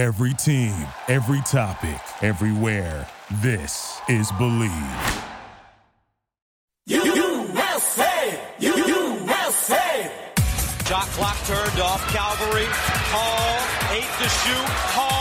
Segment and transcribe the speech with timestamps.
[0.00, 0.72] Every team,
[1.08, 3.06] every topic, everywhere.
[3.42, 4.72] This is Believe.
[6.86, 8.40] USA!
[8.60, 10.10] USA!
[10.86, 12.02] Shot clock turned off.
[12.14, 12.64] Calvary.
[13.12, 13.94] Hall.
[13.94, 14.68] Eight to shoot.
[14.96, 15.19] Hall.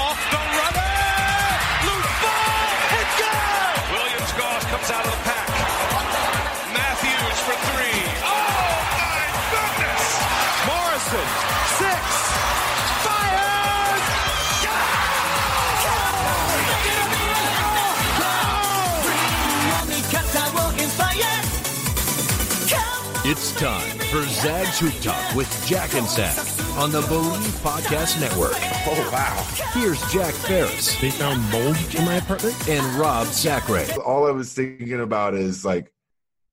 [23.60, 26.38] Time for Zag's Hoop Talk with Jack and Zach
[26.78, 28.54] on the Believe Podcast Network.
[28.88, 29.46] Oh, wow.
[29.74, 32.56] Here's Jack Ferris They found mold in my apartment?
[32.70, 33.86] and Rob Sacre.
[34.02, 35.92] all I was thinking about is like,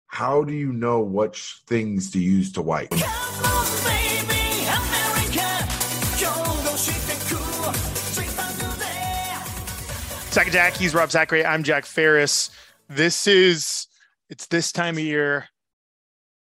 [0.08, 2.92] how do you know which things to use to wipe?
[10.30, 11.46] Second Jack, he's Rob Sacre.
[11.46, 12.50] I'm Jack Ferris.
[12.88, 13.86] This is
[14.28, 15.48] it's this time of year.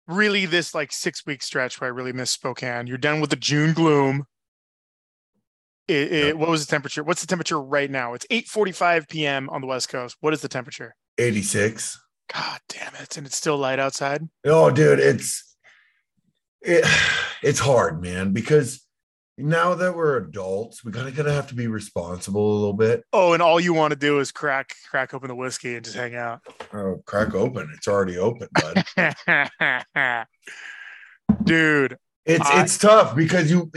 [0.07, 2.87] Really, this like six week stretch where I really miss Spokane.
[2.87, 4.25] You're done with the June gloom.
[5.87, 7.03] It, it, what was the temperature?
[7.03, 8.13] What's the temperature right now?
[8.13, 9.49] It's 8:45 p.m.
[9.49, 10.17] on the West Coast.
[10.19, 10.93] What is the temperature?
[11.17, 11.99] 86.
[12.33, 13.17] God damn it!
[13.17, 14.27] And it's still light outside.
[14.45, 15.55] Oh, dude, it's
[16.61, 16.85] it,
[17.43, 18.86] it's hard, man, because
[19.37, 23.03] now that we're adults, we gotta gonna have to be responsible a little bit.
[23.13, 25.95] Oh, and all you want to do is crack crack open the whiskey and just
[25.95, 26.41] hang out.
[26.73, 27.69] Oh, crack open.
[27.75, 28.83] It's already open, bud.
[31.43, 33.69] Dude, It's I- it's tough because you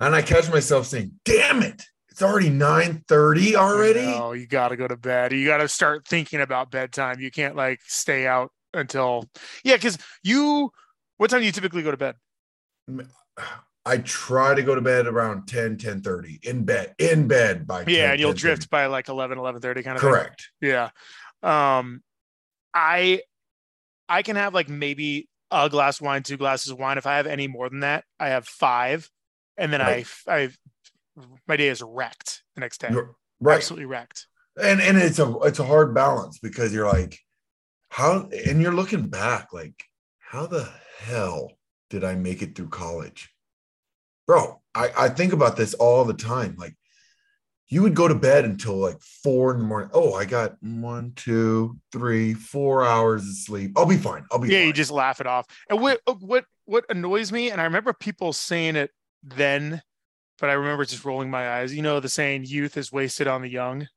[0.00, 4.00] and I catch myself saying, damn it, it's already 9:30 already.
[4.00, 5.32] Oh, you got to go to bed.
[5.32, 7.20] You got to start thinking about bedtime.
[7.20, 9.28] You can't like stay out until
[9.64, 10.70] yeah, because you.
[11.18, 12.16] What time do you typically go to bed?
[13.86, 17.84] I try to go to bed around 10, 10 30 in bed, in bed by
[17.84, 18.36] 10, Yeah, and you'll 10:30.
[18.40, 20.10] drift by like 11, 11 30 kind of thing.
[20.10, 20.50] Correct.
[20.60, 20.90] Yeah.
[21.42, 22.02] Um,
[22.74, 23.22] I
[24.08, 26.98] I can have like maybe a glass of wine, two glasses of wine.
[26.98, 29.08] If I have any more than that, I have five,
[29.56, 30.06] and then Right.
[30.26, 30.50] I I
[31.46, 32.88] my day is wrecked the next day.
[32.90, 33.08] You're-
[33.40, 33.56] right.
[33.56, 34.26] Absolutely wrecked.
[34.60, 37.18] and and it's a it's a hard balance because you're like
[37.90, 39.84] how and you're looking back like
[40.18, 40.68] how the
[40.98, 41.52] hell
[41.90, 43.30] did i make it through college
[44.26, 46.54] bro i i think about this all the time.
[46.58, 46.74] Like
[47.68, 49.90] you would go to bed until like four in the morning.
[49.92, 53.72] Oh i got one two three four hours of sleep.
[53.76, 54.24] I'll be fine.
[54.30, 54.66] I'll be yeah fine.
[54.68, 55.46] you just laugh it off.
[55.68, 58.90] And what uh, what what annoys me and i remember people saying it
[59.22, 59.80] then
[60.38, 61.74] but i remember just rolling my eyes.
[61.74, 63.88] You know the saying youth is wasted on the young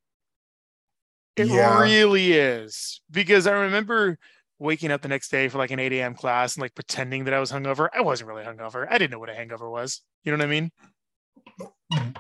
[1.36, 1.80] it Yeah.
[1.82, 3.02] really is.
[3.10, 4.18] Because i remember
[4.60, 7.34] waking up the next day for like an 8 a.m class and like pretending that
[7.34, 8.86] i was hungover i wasn't really hungover.
[8.90, 10.02] I didn't know what a hangover was.
[10.24, 10.72] You know what i mean?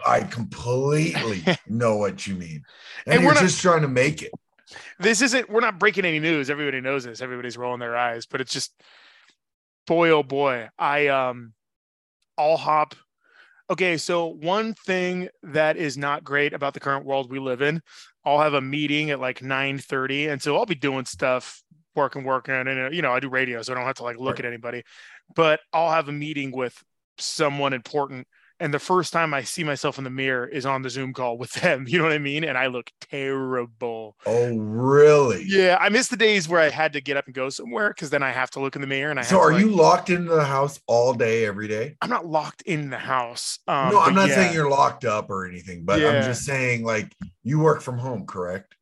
[0.05, 2.63] I completely know what you mean.
[3.05, 4.31] And, And we're you're not- just trying to make it.
[4.99, 6.49] This isn't we're not breaking any news.
[6.49, 7.21] Everybody knows this.
[7.21, 8.71] Everybody's rolling their eyes but it's just
[9.87, 10.69] boy oh boy.
[10.77, 11.53] I um
[12.37, 12.95] i'll hop.
[13.69, 17.81] Okay so one thing that is not great about the current world we live in
[18.25, 21.61] i'll have a meeting at like 9 30 and so i'll be doing stuff
[21.95, 24.17] working working and uh, you know i do radio so i don't have to like
[24.17, 24.39] look Right.
[24.39, 24.83] at anybody
[25.35, 26.81] but i'll have a meeting with
[27.17, 28.27] someone important
[28.61, 31.37] and the first time i see myself in the mirror is on the zoom call
[31.37, 35.89] with them you know what i mean and i look terrible oh really yeah, I
[35.89, 38.31] miss the days where I had to get up and go somewhere because then I
[38.31, 39.23] have to look in the mirror and I.
[39.23, 42.61] so are like- you locked into the house all day every day I'm not locked
[42.63, 43.59] in the house.
[43.67, 46.09] Um, no, I'm not yeah, saying you're locked up or anything, but Yeah.
[46.09, 48.75] I'm just saying like you work from home, correct?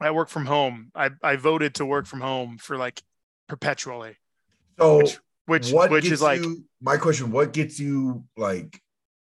[0.00, 0.90] I work from home.
[0.94, 3.02] I I voted to work from home for like
[3.48, 4.16] perpetually,
[4.78, 8.82] So Which- which which is like you, my question, what gets you like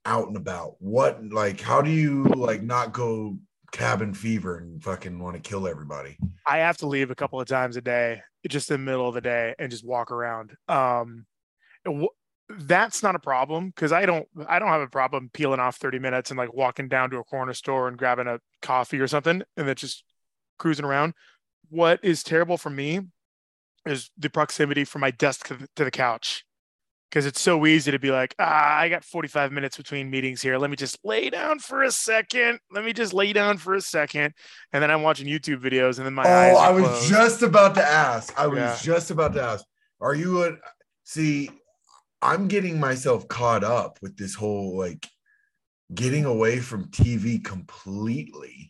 [0.05, 0.75] out and about?
[0.81, 3.39] What like how do you like not go
[3.73, 6.19] cabin fever and fucking want to kill everybody?
[6.45, 9.15] I have to leave a couple of times a day, just in the middle of
[9.15, 10.57] the day, and just walk around.
[10.69, 11.27] Um,
[12.49, 16.01] that's not a problem because I don't I don't have a problem peeling off 30
[16.01, 19.43] minutes and like walking down to a corner store and grabbing a coffee or something
[19.57, 20.03] and then just
[20.61, 21.15] cruising around.
[21.71, 23.01] What is terrible for me
[23.87, 26.45] is the proximity from my desk to the, to the couch
[27.11, 30.59] because it's so easy to be like, ah, I got 45 minutes between meetings here.
[30.59, 32.61] Let me just lay down for a second.
[32.71, 34.33] Let me just lay down for a second.
[34.73, 36.55] And then I'm watching YouTube videos and then my eyes.
[36.57, 37.09] oh, I was closed.
[37.09, 38.39] just about to ask.
[38.39, 38.79] I was Yeah.
[38.81, 39.65] just about to ask.
[40.01, 40.53] Are you a
[41.05, 41.51] see?
[42.23, 45.09] I'm getting myself caught up with this whole like
[45.95, 48.70] getting away from TV completely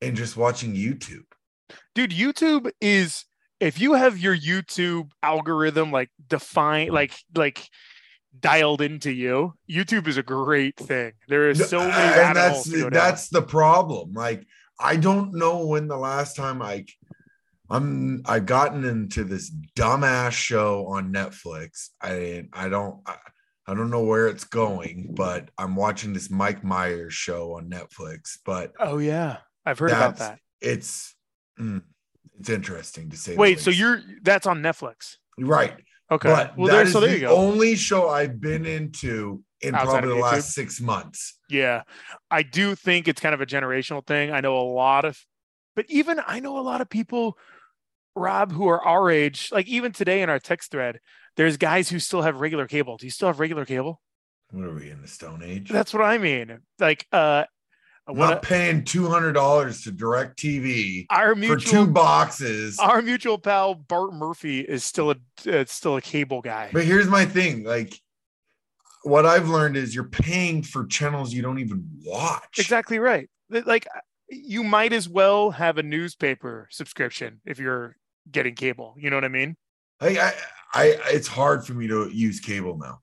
[0.00, 1.24] and just watching YouTube.
[1.94, 3.24] dude youtube is
[3.60, 7.68] if you have your youtube algorithm like define like like
[8.40, 9.54] dialed into you.
[9.70, 11.12] YouTube is a great thing.
[11.28, 12.92] There is so many and that's holes down.
[12.92, 14.12] that's the problem.
[14.12, 14.46] Like
[14.78, 16.86] I don't know when the last time I
[17.70, 21.88] I'm I've gotten into this dumbass show on Netflix.
[22.00, 23.16] I I don't I,
[23.66, 28.38] I don't know where it's going, but I'm watching this Mike Myers show on Netflix.
[28.44, 30.38] But Oh yeah, I've heard about that.
[30.60, 31.14] it's
[31.60, 31.82] mm,
[32.38, 33.36] it's interesting to say.
[33.36, 35.16] Wait, so you're that's on Netflix?
[35.38, 35.74] right.
[36.10, 36.28] Okay.
[36.28, 36.86] But well, there.
[36.86, 37.36] So there the you go.
[37.36, 41.38] only show I've been into in Outside probably the last six months.
[41.50, 41.82] Yeah,
[42.30, 44.30] I do think it's kind of a generational thing.
[44.30, 45.18] I know a lot of,
[45.76, 47.36] but even I know a lot of people,
[48.16, 49.50] Rob, who are our age.
[49.52, 51.00] Like even today in our text thread,
[51.36, 52.96] there's guys who still have regular cable.
[52.96, 54.00] Do you still have regular cable?
[54.50, 55.68] What are we in the Stone Age?
[55.68, 56.60] That's what I mean.
[56.78, 57.44] Like, uh,
[58.08, 62.78] what not paying two hundred dollars to Direct TV our for two boxes.
[62.78, 65.16] our mutual pal Bart Murphy is still a
[65.50, 66.70] uh, still a cable guy.
[66.72, 68.00] But here's my thing: like,
[69.02, 72.58] what I've learned is you're paying for channels you don't even watch.
[72.58, 73.28] Exactly right.
[73.50, 73.86] Like
[74.28, 77.96] you might as well have a newspaper subscription if you're
[78.30, 78.94] getting cable.
[78.98, 79.56] You know what I mean?
[80.00, 80.32] I, I,
[80.74, 83.00] I, it's hard for me to use cable now.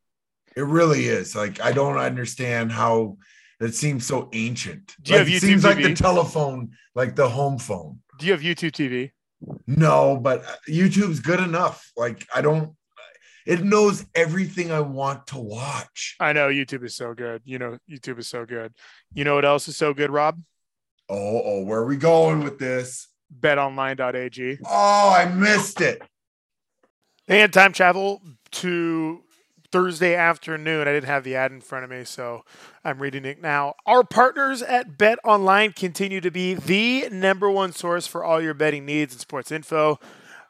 [0.56, 1.36] It really is.
[1.36, 3.18] Like, I don't understand how
[3.60, 4.96] it seems so ancient.
[5.02, 8.00] Do you Like, have it YouTube seems like the telephone, like the home phone.
[8.20, 9.12] Do you have YouTube TV?
[9.68, 11.92] No, but uh, YouTube's good enough.
[11.96, 12.76] Like, I don't.
[13.46, 16.16] It knows everything I want to watch.
[16.20, 17.44] I know YouTube is so good.
[17.46, 18.74] You know, YouTube is so good.
[19.14, 20.42] You know what else is so good, Rob?
[21.10, 23.08] Oh, oh, where are we going with this?
[23.40, 24.60] betonline.ag.
[24.66, 26.02] Oh, I missed it.
[27.28, 28.22] And time travel
[28.52, 29.22] to
[29.76, 30.88] Thursday afternoon.
[30.88, 32.46] I didn't have the ad in front of me, so
[32.86, 33.76] I'm reading it now.
[33.86, 38.54] Our partners at Bet Online continue to be the number one source for all your
[38.54, 40.00] betting needs and sports info.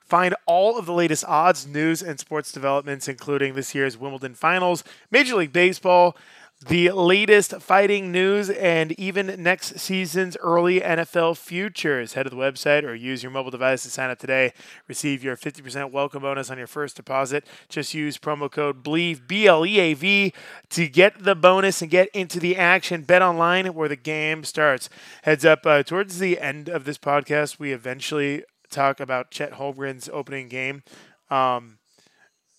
[0.03, 4.83] Find all of the latest odds, news, and sports developments, including this year's Wimbledon Finals,
[5.09, 6.15] Major League Baseball,
[6.61, 12.13] the latest fighting news, and even next season's early NFL futures.
[12.13, 14.53] Head to the website or use your mobile device to sign up today.
[14.87, 17.45] Receive your 50% welcome bonus on your first deposit.
[17.67, 20.33] Just use promo code BLEAV, B L E A V,
[20.69, 23.03] to get the bonus and get into the action.
[23.03, 24.89] Bet online where the game starts.
[25.23, 30.09] Heads up, uh, towards the end of this podcast, we eventually talk about Chet Holmgren's
[30.11, 30.83] opening game.
[31.29, 31.74] Um,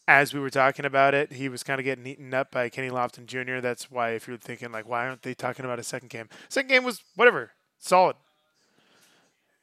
[0.08, 2.91] as we were talking about it, he was kind of getting eaten up by Kenny
[2.91, 3.61] Lofton Jr.
[3.61, 6.29] That's why, if you're thinking like, why aren't they talking about a second game?
[6.49, 8.17] Second game was whatever, solid.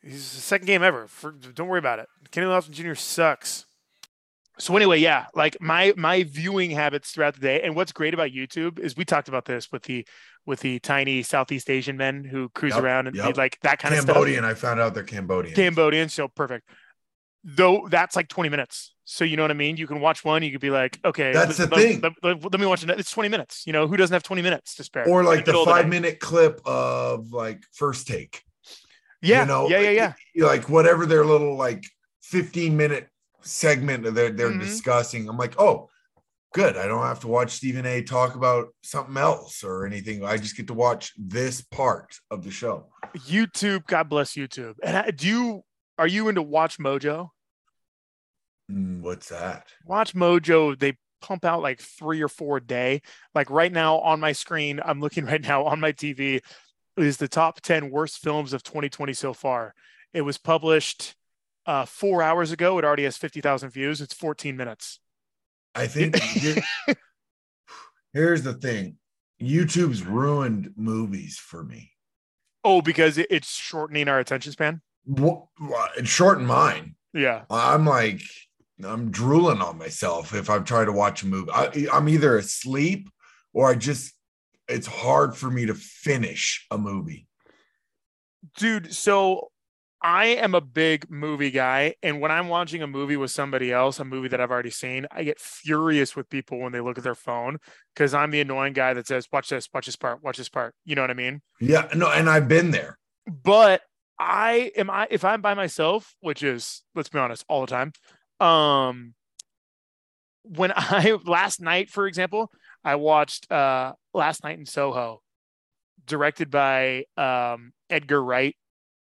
[0.02, 1.08] He's the second game ever.
[1.08, 2.08] For, don't worry about it.
[2.32, 2.94] Kenny Lofton Jr.
[2.94, 3.66] sucks.
[4.60, 8.30] So anyway, yeah, like my my viewing habits throughout the day, and what's great about
[8.32, 10.06] YouTube is we talked about this with the
[10.46, 13.36] with the tiny Southeast Asian men who cruise Yep, around and yep.
[13.36, 14.14] like that kind of stuff.
[14.16, 14.46] Cambodian.
[14.46, 15.56] I found out they're Cambodian.
[15.56, 16.70] Cambodian, so perfect.
[17.44, 18.94] Though that's like 20 minutes.
[19.06, 19.76] So you know what I mean?
[19.76, 22.14] You can watch one, you could be like, okay, That's let, the let- thing.
[22.24, 22.90] Let, let- me watch it.
[22.92, 23.64] It's 20 minutes.
[23.68, 25.08] You know, who doesn't have 20 minutes to spare?
[25.10, 28.42] or like the of five minute clip of like first take.
[29.22, 30.46] Yeah, you know, yeah, yeah, yeah.
[30.46, 31.84] Like whatever their little like
[32.24, 33.10] 15 minute
[33.42, 34.62] segment that they're, they're Mhm.
[34.62, 35.28] discussing.
[35.28, 35.90] I'm like, oh,
[36.54, 36.78] good.
[36.78, 40.24] I don't have to watch Stephen A talk about something else or anything.
[40.24, 42.88] I just get to watch this part of the show.
[43.18, 44.76] YouTube, God bless YouTube.
[44.84, 45.62] And I, do you
[45.98, 47.30] are you into Watch Mojo?
[48.72, 49.68] Mm, what's that?
[49.86, 53.02] Watch Mojo, they pump out like three or four a day.
[53.34, 56.42] Like right now on my screen, I'm looking right now on my TV
[56.98, 59.74] is the top 10 worst films of 2020 so far.
[60.14, 61.16] It was published
[61.66, 62.78] uh, four hours ago.
[62.78, 64.02] It already has 50,000 views.
[64.02, 65.00] It's 14 minutes.
[65.76, 66.20] I think
[68.14, 68.98] here's the thing
[69.42, 71.92] YouTube's ruined movies for me.
[72.64, 74.82] Oh, because it's shortening our attention span.
[75.06, 75.48] What,
[75.98, 76.96] it shortened mine.
[77.14, 77.44] Yeah.
[77.50, 78.22] I'm like,
[78.84, 81.52] I'm drooling on myself if I'm trying to watch a movie.
[81.52, 83.10] I, I'm either asleep
[83.54, 84.14] or I just,
[84.68, 87.28] it's hard for me to finish a movie.
[88.58, 89.52] Dude, so
[90.02, 91.96] I am a big movie guy.
[92.04, 95.08] And when I'm watching a movie with somebody else, a movie that I've already seen,
[95.12, 97.58] I get furious with people when they look at their phone
[97.94, 100.76] because I'm the annoying guy that says, watch this, watch this part, watch this part.
[100.84, 101.42] You know what I mean?
[101.62, 102.98] Yeah, no, and I've been there.
[103.28, 103.82] but
[104.20, 107.94] I am I if I'm by myself, which is let's be honest, all the time.
[108.40, 109.14] Um
[110.44, 112.52] when I last night, for example,
[112.84, 115.22] I watched uh last night in Soho,
[116.06, 118.56] directed by um Edgar Wright,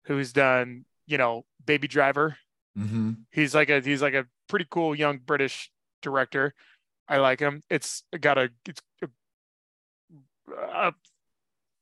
[0.06, 2.38] who's done, you know, Baby Driver.
[2.78, 3.12] Mm-hmm.
[3.32, 5.72] He's like a he's like a pretty cool young British
[6.02, 6.54] director.
[7.08, 7.62] I like him.
[7.70, 8.82] It's got a it's
[10.52, 10.92] uh,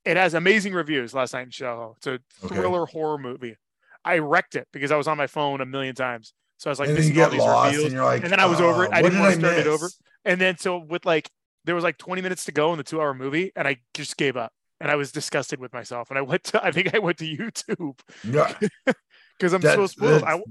[0.06, 1.14] it has amazing reviews.
[1.14, 2.56] Last night in Soho, it's a Okay.
[2.56, 3.58] thriller horror movie.
[4.04, 6.34] I wrecked it because I was on my phone a million times.
[6.58, 7.84] So I was like, and then you missing all these reviews.
[7.86, 8.90] and you're like, And then I was over it.
[8.94, 9.90] "Oh, I didn't did want to start it over.
[10.24, 11.30] And then so with like
[11.66, 14.16] there was like 20 minutes to go in the two hour movie, and I just
[14.18, 14.54] gave up.
[14.80, 16.10] And I was disgusted with myself.
[16.12, 18.54] And I went to, I think I went to YouTube Yeah,
[19.40, 20.24] because I'm so spoiled.
[20.24, 20.44] I, that's-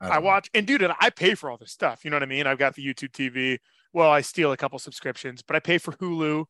[0.00, 2.04] I watch and dude, and I pay for all this stuff.
[2.04, 2.46] You know what I mean?
[2.46, 3.58] I've got the YouTube TV.
[3.92, 6.44] Well, I steal a couple subscriptions, but I pay for Hulu,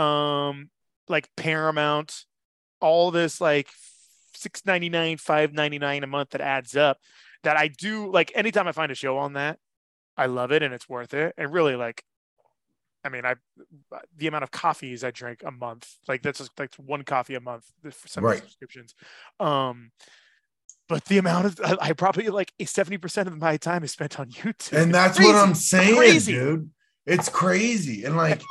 [0.00, 0.70] um,
[1.08, 2.24] like Paramount,
[2.80, 3.68] all this like
[4.34, 6.98] six ninety nine, five ninety nine a month that adds up.
[7.42, 9.58] That I do like anytime I find a show on that,
[10.16, 11.34] I love it and it's worth it.
[11.38, 12.02] And really, like,
[13.04, 13.36] I mean, I
[14.16, 17.40] the amount of coffees I drink a month, like that's just like one coffee a
[17.40, 18.40] month for some Right.
[18.40, 18.94] subscriptions.
[19.38, 19.92] Um,
[20.88, 24.18] but the amount of I, I probably like seventy percent of my time is spent
[24.18, 25.32] on YouTube, and that's crazy.
[25.32, 26.32] what I'm saying, Crazy.
[26.32, 26.70] dude.
[27.06, 28.04] It's crazy.
[28.04, 28.42] And like,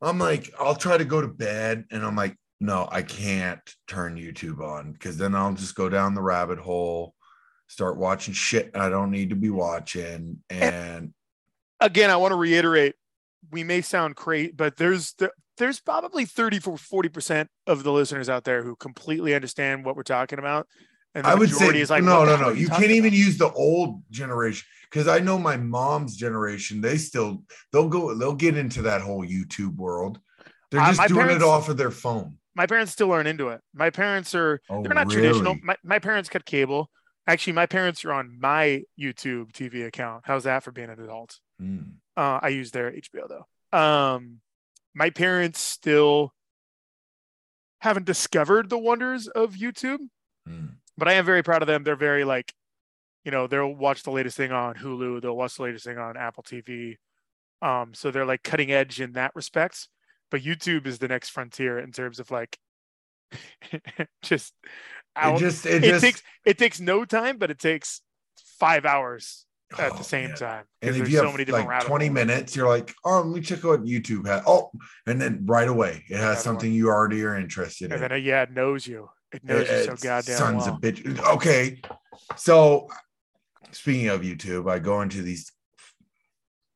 [0.00, 4.16] I'm like, I'll try to go to bed, and I'm like, no, I can't turn
[4.16, 7.14] YouTube on because then I'll just go down the rabbit hole,
[7.66, 11.12] start watching shit I don't need to be watching, and
[11.78, 12.94] Again, I want to reiterate,
[13.50, 17.92] we may sound crazy, but there's there, there's probably 30 for 40 percent of the
[17.92, 20.66] listeners out there who completely understand what we're talking about.
[21.14, 22.50] And I would majority say is like, no, no, no.
[22.50, 24.66] You can't even use the old generation
[24.96, 26.80] because I know my mom's generation.
[26.80, 30.18] They still they'll go they'll get into that whole YouTube world.
[30.70, 32.38] They're Uh, just my doing parents- it off of their phone.
[32.54, 33.60] My parents still aren't into it.
[33.74, 35.56] My parents are Oh, they're not traditional.
[35.62, 36.90] My, my parents cut cable.
[37.26, 40.22] Actually, my parents are on my YouTube TV account.
[40.24, 41.38] How's that for being an adult?
[41.60, 41.78] Hmm.
[42.16, 43.78] Uh, I use their HBO though.
[43.78, 44.40] Um,
[44.94, 46.32] my parents still
[47.80, 49.98] haven't discovered the wonders of YouTube,
[50.46, 50.66] Hmm.
[50.96, 51.84] but I am very proud of them.
[51.84, 52.54] They're very like,
[53.26, 55.20] you know, they'll watch the latest thing on Hulu.
[55.20, 56.96] They'll watch the latest thing on Apple TV.
[57.60, 59.88] Um, so they're like cutting edge in that respect.
[60.30, 62.56] But YouTube is the next frontier in terms of like,
[64.22, 64.70] just It
[65.16, 65.38] out.
[65.38, 68.00] just it, It, just takes it takes no time, but it takes
[68.60, 69.44] five hours
[69.76, 70.36] at Oh, the same man.
[70.36, 72.94] time And if there's you so have many different like rabbit 20 minutes, you're like,
[73.04, 74.42] oh, let me check out YouTube has.
[74.46, 74.70] Oh,
[75.06, 78.00] and then right away it has something you already are interested and in.
[78.00, 79.10] then uh, yeah, it knows you.
[79.32, 80.74] It knows you so goddamn sons well.
[80.76, 81.18] of bitch.
[81.34, 81.82] Okay,
[82.36, 82.88] so
[83.72, 85.52] speaking of YouTube, I go into these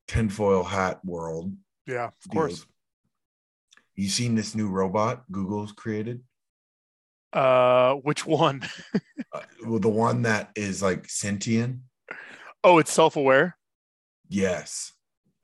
[0.08, 1.52] tinfoil hat world.
[1.86, 2.66] yeah, of course.
[3.94, 6.22] You seen this new robot Google's created?
[7.32, 8.62] Uh, which one?
[9.32, 11.76] Uh, well, the one that is like sentient.
[12.64, 13.56] Oh, it's self-aware.
[14.28, 14.92] Yes.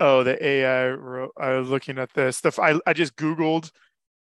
[0.00, 0.88] Oh, the AI.
[0.88, 2.40] Ro- I was looking at this.
[2.40, 3.70] The I I just googled,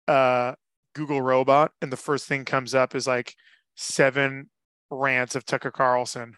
[0.08, 0.54] uh,
[0.96, 3.36] Google robot, and the first thing comes up is like
[3.76, 4.50] seven
[4.90, 6.36] rants of Tucker Carlson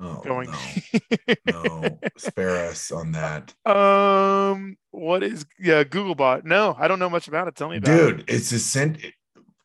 [0.00, 0.48] Oh going.
[0.50, 6.44] no, no, spare us on that, um, what is yeah Googlebot?
[6.44, 7.56] No, I don't know much about it.
[7.56, 8.16] Tell me about it.
[8.18, 8.24] dude.
[8.30, 8.98] It's a sent.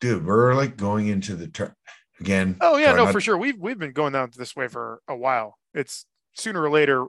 [0.02, 1.74] Dude, we're like going into the turn
[2.20, 2.58] again.
[2.62, 3.38] Oh yeah, no, not- for sure.
[3.38, 5.58] We've we've been going down this way for a while.
[5.74, 7.06] It's sooner or later,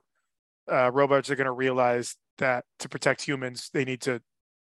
[0.70, 4.20] uh, robots are going to realize that to protect humans, they need to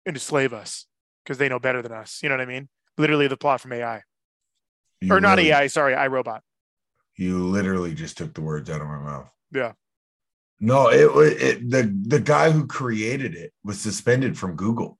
[0.06, 0.86] enslave us
[1.24, 2.20] because they know better than us.
[2.22, 2.68] You know what I mean?
[2.96, 4.02] Literally, the plot from AI
[5.00, 5.68] You or not AI.
[5.68, 6.40] Sorry, iRobot.
[7.18, 9.30] You literally just took the words out of my mouth.
[9.52, 9.72] Yeah.
[10.60, 11.10] No, it,
[11.42, 14.98] it the the guy who created it was suspended from Google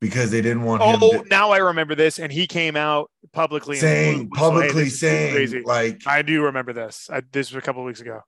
[0.00, 3.10] because they didn't want him Oh, to, now I remember this, and he came out
[3.32, 7.08] publicly saying like, "Hey, publicly this is too saying crazy." like I do remember this.
[7.12, 8.20] I, this was a couple of weeks ago.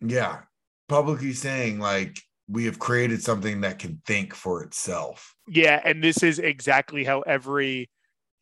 [0.00, 0.40] yeah,
[0.88, 5.34] publicly saying like we have created something that can think for itself.
[5.48, 7.90] Yeah, and this is exactly how every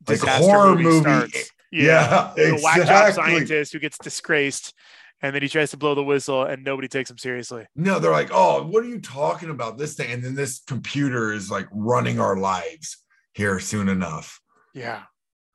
[0.07, 1.33] Like horror movie, movie.
[1.71, 3.12] Yeah, the whack job exactly.
[3.15, 4.75] scientist who gets disgraced
[5.23, 7.67] and then he tries to blow the whistle and nobody takes him seriously.
[7.77, 9.79] No, they're like, oh, what are you talking about?
[9.79, 12.99] This thing, and then this computer is like running our lives
[13.35, 14.41] here soon enough.
[14.75, 15.03] Yeah.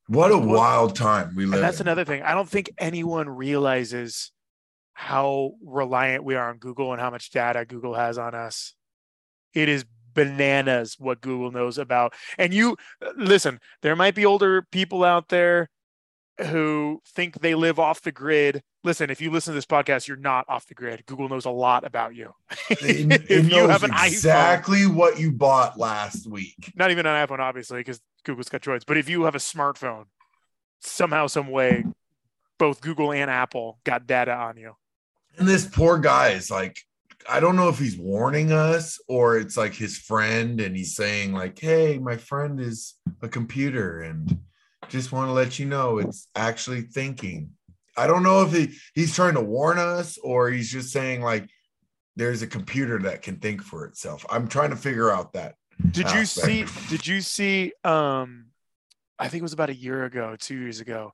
[0.07, 1.55] What a Well, wild time we live.
[1.55, 1.88] And that's in.
[1.88, 2.22] another thing.
[2.22, 4.31] I don't think anyone realizes
[4.93, 8.75] how reliant we are on Google and how much data Google has on us.
[9.53, 12.13] It is bananas what Google knows about.
[12.38, 12.77] And you
[13.17, 15.69] listen, there might be older people out there
[16.39, 18.62] who think they live off the grid.
[18.84, 21.06] Listen, if you listen to this podcast, you're not off the grid.
[21.06, 22.34] Google knows a lot about you.
[22.70, 26.74] It, it if you have an iPhone, exactly what you bought last week.
[26.75, 28.84] not even an iPhone, obviously, because Google's got droids.
[28.86, 30.06] But if you have a smartphone,
[30.82, 31.86] somehow, some way,
[32.58, 34.74] both Google and Apple got data on you.
[35.38, 36.77] And this poor guy is like,
[37.27, 41.34] I don't know if he's warning us or it's like his friend and he's saying,
[41.34, 44.39] like, hey, my friend is a computer and
[44.89, 47.51] just want to let you know it's actually thinking.
[47.98, 51.50] I don't know if he, he's trying to warn us or he's just saying, like,
[52.18, 54.25] there's a computer that can think for itself.
[54.30, 55.56] I'm trying to figure out that.
[55.92, 56.65] Did you see?
[56.89, 57.74] Did you see?
[57.84, 58.48] Um,
[59.20, 61.13] I think it was about a year ago, two years ago.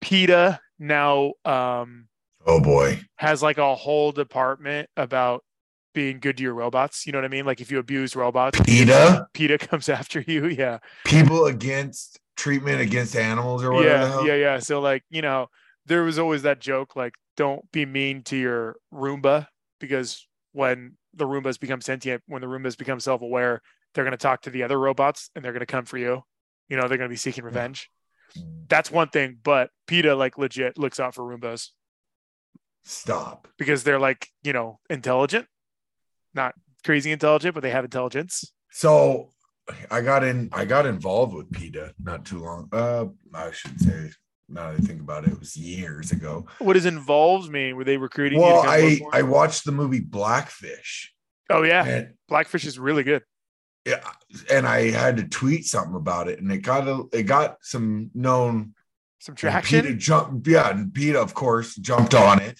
[0.00, 2.06] PETA now um
[2.46, 3.00] Oh boy.
[3.16, 5.44] has like a whole department about
[5.92, 7.04] being good to your robots.
[7.06, 7.44] You know what I mean?
[7.44, 10.46] Like if you abuse robots, PETA, PETA comes after you.
[10.46, 10.78] Yeah.
[11.04, 14.20] people against treatment against animals or whatever.
[14.20, 14.26] Yeah.
[14.26, 14.34] Yeah.
[14.34, 14.58] Yeah.
[14.60, 15.48] So like, you know,
[15.84, 19.46] there was always that joke, like, don't be mean to your Roomba
[19.80, 23.60] because when the Roombas become sentient, when the Roombas become self-aware,
[23.94, 26.22] they're going to talk to the other robots and they're going to come for you.
[26.68, 27.90] You know, they're going to be seeking revenge.
[28.38, 28.68] Mm.
[28.68, 31.70] That's one thing, but PETA like legit looks out for Roombas
[32.84, 33.48] Stop.
[33.56, 35.46] because they're like, you know, intelligent,
[36.34, 36.54] not
[36.84, 38.52] crazy intelligent, but they have intelligence.
[38.70, 39.30] So
[39.90, 42.68] I got in I got involved with PETA not too long.
[42.72, 44.10] Uh I should say
[44.48, 46.46] now that I think about it, it was years ago.
[46.58, 47.76] What does involved mean?
[47.76, 51.12] Were they recruiting Well, I I watched the movie Blackfish.
[51.50, 53.22] oh yeah, And Blackfish is really good.
[53.84, 54.08] yeah,
[54.50, 58.10] and I had to tweet something about it, and it got a, it got some
[58.14, 58.74] known
[59.18, 59.82] Some traction.
[59.82, 62.58] PETA jumped, yeah, and PETA, of course, jumped on it.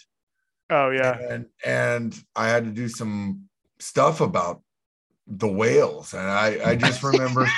[0.70, 1.18] Oh yeah.
[1.30, 3.48] and and I had to do some
[3.78, 4.62] stuff about
[5.28, 7.46] the whales, and I I just remember.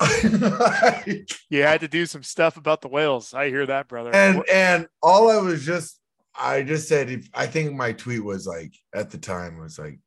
[1.48, 3.32] You had to do some stuff about the whales.
[3.32, 4.14] I hear that, brother.
[4.14, 6.00] and and all I was just
[6.34, 10.00] I just said if I think my tweet was like at the time was like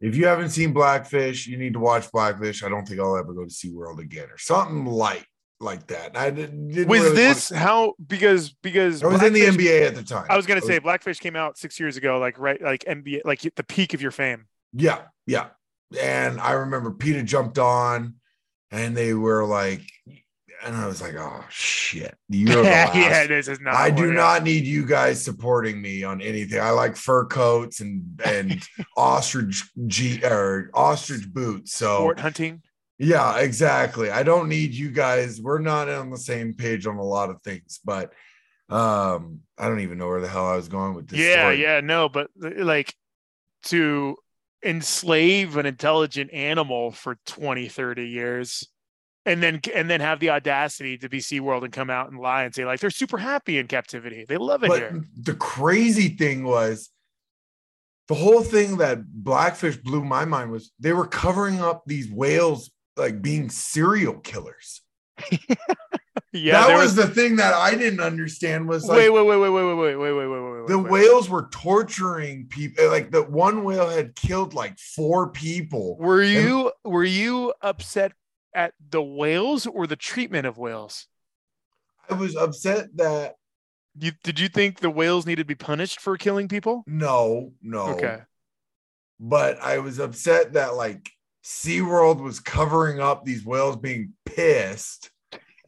[0.00, 2.64] if you haven't seen Blackfish, you need to watch Blackfish.
[2.64, 5.24] I don't think I'll ever go to SeaWorld again or something light
[5.60, 6.16] like that.
[6.16, 9.86] I didn't, didn't was really this how because because want- I was in the NBA
[9.86, 10.26] at the time.
[10.28, 13.20] I was gonna I say Blackfish came out six years ago, like right, like NBA,
[13.24, 14.46] like the peak of your fame.
[14.72, 15.48] Yeah, yeah.
[16.00, 18.14] And I remember PETA jumped on
[18.70, 19.82] and they were like,
[20.64, 22.14] and I was like, oh shit.
[22.28, 23.74] You're yeah, this is not.
[23.74, 26.60] I do what- not need you guys supporting me on anything.
[26.60, 28.62] I like fur coats and and
[28.96, 31.72] ostrich G or ostrich boots.
[31.74, 32.62] So sport hunting.
[32.98, 34.10] yeah, exactly.
[34.10, 35.40] I don't need you guys.
[35.40, 38.12] We're not on the same page on a lot of things, but
[38.70, 41.18] um, I don't even know where the hell I was going with this.
[41.18, 41.60] Yeah, story.
[41.60, 42.94] yeah, no, but like
[43.64, 44.16] to
[44.64, 48.68] enslave an intelligent animal for 20, 30 years
[49.24, 52.44] and then and then have the audacity to be SeaWorld and come out and lie
[52.44, 54.24] and say like they're super happy in captivity.
[54.28, 55.04] They love it But here.
[55.20, 56.90] the crazy thing was
[58.08, 62.70] the whole thing that Blackfish blew my mind was they were covering up these whales
[62.96, 64.82] like being serial killers.
[66.34, 69.36] Yeah, that there was, the thing that I didn't understand was like wait, wait, wait,
[69.36, 70.66] wait, wait, wait, wait, wait, wait, wait, wait.
[70.66, 70.90] the wait.
[70.90, 72.88] whales were torturing people.
[72.88, 75.98] Like the one whale had killed like four people.
[75.98, 78.12] Were you were you upset
[78.54, 81.06] at the whales or the treatment of whales?
[82.08, 83.34] I was upset that
[83.98, 86.82] You did you think the whales needed to be punished for killing people?
[86.86, 87.88] no, no.
[87.88, 88.20] Okay.
[89.20, 91.10] But I was upset that like
[91.44, 95.10] SeaWorld was covering up these whales being pissed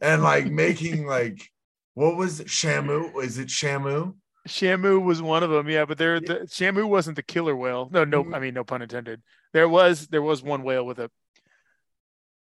[0.01, 1.49] and like making like
[1.93, 2.47] what was it?
[2.47, 3.23] Shamu?
[3.23, 4.15] Is it Shamu?
[4.47, 7.89] Shamu was one of them, yeah, but there the Shamu wasn't the killer whale.
[7.91, 8.35] No, no, Mm.
[8.35, 9.21] I mean no pun intended.
[9.53, 11.09] There was there was one whale with a.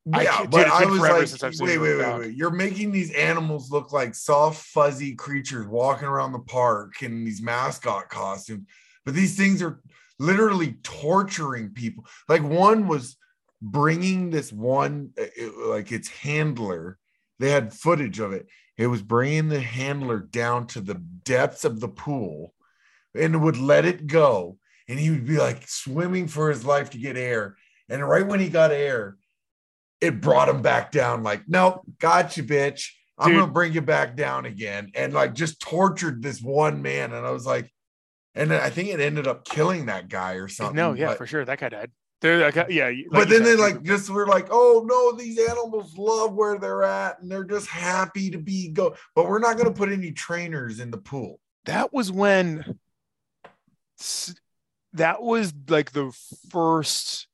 [0.07, 2.35] Yeah, can't- but dude, I was like, since I've seen wait, wait, wait, wait.
[2.37, 7.41] You're making these animals look like soft, fuzzy creatures walking around the park in these
[7.41, 8.67] mascot costumes.
[9.07, 9.81] But these things are
[10.19, 12.05] literally torturing people.
[12.29, 13.17] Like one was
[13.63, 16.99] bringing this one, uh, it- like its handler.
[17.39, 18.47] They had footage of it.
[18.77, 22.55] It was bringing the handler down to the depths of the pool
[23.15, 24.59] and would let it go.
[24.89, 27.57] And he would be like swimming for his life to get air.
[27.89, 29.17] And right when he got air,
[30.01, 31.23] it brought him back down.
[31.23, 32.91] Like, nope, got you, bitch.
[33.17, 33.41] I'm Dude.
[33.41, 34.91] gonna bring you back down again.
[34.95, 37.13] And like just tortured this one man.
[37.13, 37.71] And I was like,
[38.35, 40.75] and I think it ended up killing that guy or something.
[40.75, 41.45] No, yeah, but, for sure.
[41.45, 41.93] That guy died.
[42.25, 42.89] There, that uh, guy, yeah.
[42.89, 46.59] you- but then they said, like just were like, oh no, these animals love where
[46.59, 48.97] they're at and they're just happy to be go.
[49.15, 51.39] But we're not gonna put any trainers in the pool.
[51.67, 52.79] that was when
[54.95, 56.13] that was like the
[56.49, 57.27] first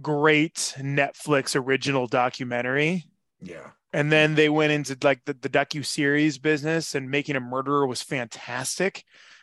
[0.00, 3.06] great Netflix original documentary.
[3.40, 3.70] Yeah.
[3.92, 7.88] And then they went into like the, the docu series business and making a murderer
[7.88, 9.02] was fantastic.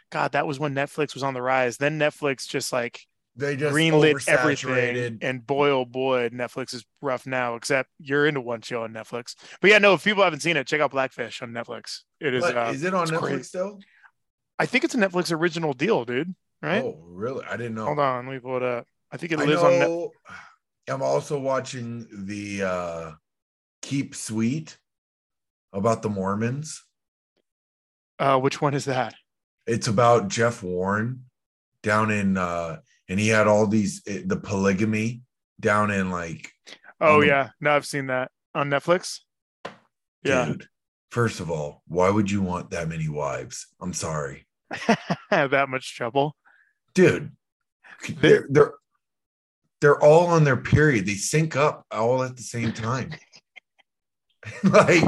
[0.10, 1.76] God, that was when Netflix was on the rise.
[1.76, 5.18] Then Netflix just like They just greenlit everything.
[5.22, 9.36] And boy, oh boy, Netflix is rough now, except you're into one show on Netflix.
[9.60, 12.02] But yeah, no, if people haven't seen it, check out Blackfish on Netflix.
[12.22, 13.46] It is, uh, is it on Netflix great.
[13.46, 13.80] still?
[14.58, 16.34] I think it's a Netflix original deal, dude.
[16.62, 16.82] Right?
[16.82, 17.46] Oh, really?
[17.46, 17.86] I didn't know.
[17.86, 18.88] Hold on, let me pull it up.
[19.12, 19.80] I think it lives on.
[19.80, 20.10] Net-.
[20.88, 23.12] I'm also watching the uh
[23.82, 24.78] Keep Sweet
[25.74, 26.82] about the Mormons.
[28.20, 29.14] uh, which one is that?
[29.68, 31.26] It's about Jeff Warren
[31.84, 32.78] down in uh
[33.10, 35.22] and he had all these eh, the polygamy
[35.60, 36.52] down in like
[37.02, 39.20] Oh the- yeah, no, I've seen that on Netflix.
[40.24, 40.68] Yeah, dude.
[41.12, 43.68] First of all, why would you want that many wives?
[43.82, 44.48] I'm sorry.
[45.30, 46.36] have that much trouble.
[46.94, 47.32] Dude,
[48.20, 48.74] They're they're
[49.82, 51.06] they're all on their period.
[51.06, 53.12] They sync up all at the same time.
[54.64, 55.04] like,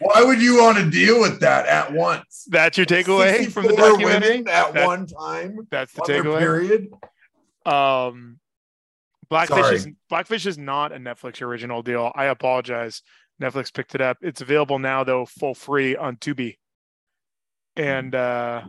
[0.00, 2.44] why would you want to deal with that at once?
[2.48, 4.30] That's your takeaway from the 64 documentary.
[4.38, 5.58] women at That- one time.
[5.70, 6.38] That's the takeaway.
[6.38, 6.88] period.
[7.66, 8.38] Um,
[9.28, 9.76] Blackfish Sorry.
[9.76, 12.12] is Blackfish is not a Netflix original deal.
[12.14, 13.02] I apologize.
[13.40, 14.18] Netflix picked it up.
[14.20, 16.58] It's available now though, full free on Tubi.
[17.76, 18.62] And uh,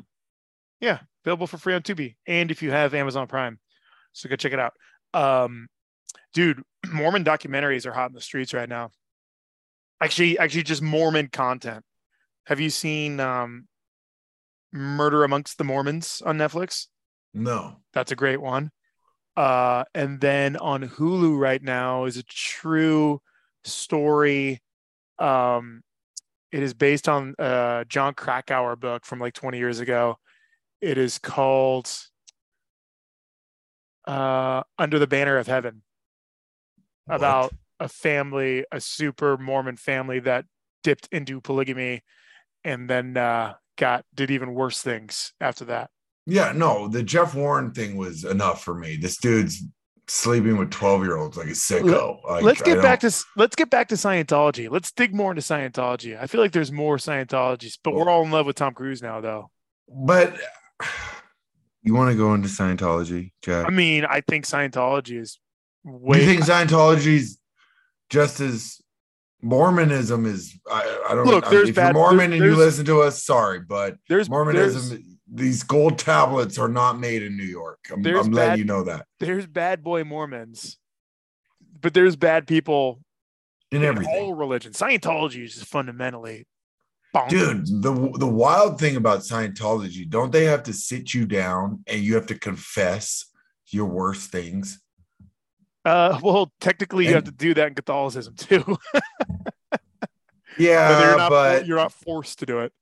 [0.80, 2.16] yeah, available for free on Tubi.
[2.28, 3.60] And if you have Amazon Prime,
[4.14, 4.74] so go check it out.
[5.14, 5.68] Um,
[6.34, 8.92] dude, Mormon documentaries are hot in the streets right now.
[10.02, 11.84] Actually, actually, just Mormon content.
[12.46, 13.68] Have you seen um,
[14.72, 16.88] Murder Amongst the Mormons on Netflix?
[17.34, 17.78] No.
[17.94, 18.72] That's a great one.
[19.36, 23.22] Uh, and then on Hulu right now is a true
[23.64, 24.62] story.
[25.18, 25.82] Um,
[26.52, 30.18] it is based on a Jon Krakauer book from like 20 years ago.
[30.82, 31.90] It is called
[34.06, 35.82] uh, Under the Banner of Heaven
[37.06, 37.16] What?
[37.16, 40.46] about a family, a super Mormon family that
[40.84, 42.04] dipped into polygamy
[42.64, 45.90] and then uh, got did even worse things after that.
[46.26, 48.96] Yeah, no, the Jeff Warren thing was enough for me.
[48.96, 49.64] This dude's
[50.08, 52.24] sleeping with 12 year olds like a sicko.
[52.24, 54.70] Like, let's get back to let's get back to Scientology.
[54.70, 56.18] Let's dig more into Scientology.
[56.20, 59.20] I feel like there's more Scientologists, but we're all in love with Tom Cruise now,
[59.22, 59.50] though.
[59.90, 60.38] But
[61.82, 63.66] you want to go into Scientology, Jack?
[63.68, 65.40] I mean, I think Scientology is
[65.86, 66.26] Do you way.
[66.26, 67.38] think Scientology's
[68.10, 68.80] just as
[69.42, 70.58] Mormonism is?
[70.72, 73.02] I, I don't Look, I- there's if bad- you're Mormon there- and you listen to
[73.02, 75.02] us, sorry, but there's Mormonism, There's,
[75.34, 77.80] these gold tablets are not made in New York.
[77.92, 80.78] I'm, I'm letting bad- you know that there's bad boy Mormons,
[81.82, 83.02] but there's bad people
[83.72, 84.14] in in everything.
[84.16, 84.78] all religions.
[84.78, 86.48] Scientology is just fundamentally,
[87.16, 87.30] bonkers.
[87.30, 92.02] Dude, the the wild thing about Scientology, don't they have to sit you down and
[92.02, 93.26] you have to confess
[93.68, 94.80] your worst things?
[95.84, 98.78] Uh, well, technically, you have to do that in Catholicism too.
[100.58, 102.74] Yeah, but not but you're not forced to do it.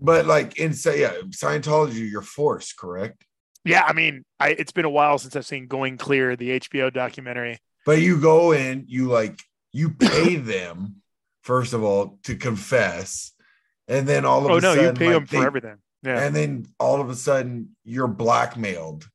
[0.00, 3.24] But like in say yeah, Scientology, you're forced, correct?
[3.64, 6.92] Yeah, I mean, I it's been a while since I've seen Going Clear, the HBO
[6.92, 7.58] documentary.
[7.84, 9.40] But you go in, you like
[9.72, 10.96] you pay them
[11.42, 13.32] first of all to confess,
[13.88, 15.76] and then all of Oh a no, sudden, you pay like, them for they- everything.
[16.04, 16.20] Yeah.
[16.22, 19.08] and then all of a sudden you're blackmailed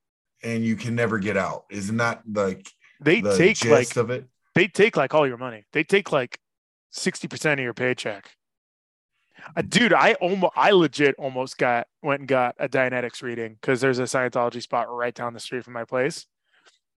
[0.43, 1.63] and you can never get out.
[1.71, 2.69] Isn't that like
[2.99, 4.25] they the take like of it?
[4.53, 5.63] they take like all your money.
[5.71, 6.37] They take like
[6.91, 8.29] sixty percent of your paycheck.
[9.55, 13.81] Uh, dude, I almost, I legit almost got went and got a Dianetics reading because
[13.81, 16.25] there's a Scientology spot right down the street from my place.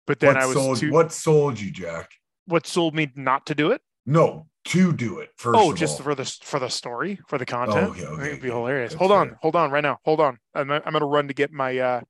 [0.06, 2.12] But then what I was sold too, what sold you, Jack?
[2.46, 3.82] what sold me not to do it.
[4.06, 5.60] No, to do it first.
[5.60, 6.04] oh, just all.
[6.04, 7.92] for the for the story for the content.
[7.92, 8.58] okay, okay, it'd be okay.
[8.58, 8.94] hilarious.
[8.94, 9.40] Hold on, fair.
[9.42, 10.00] hold on, right now.
[10.04, 10.38] Hold on.
[10.54, 12.02] I'm I'm gonna run to get my uh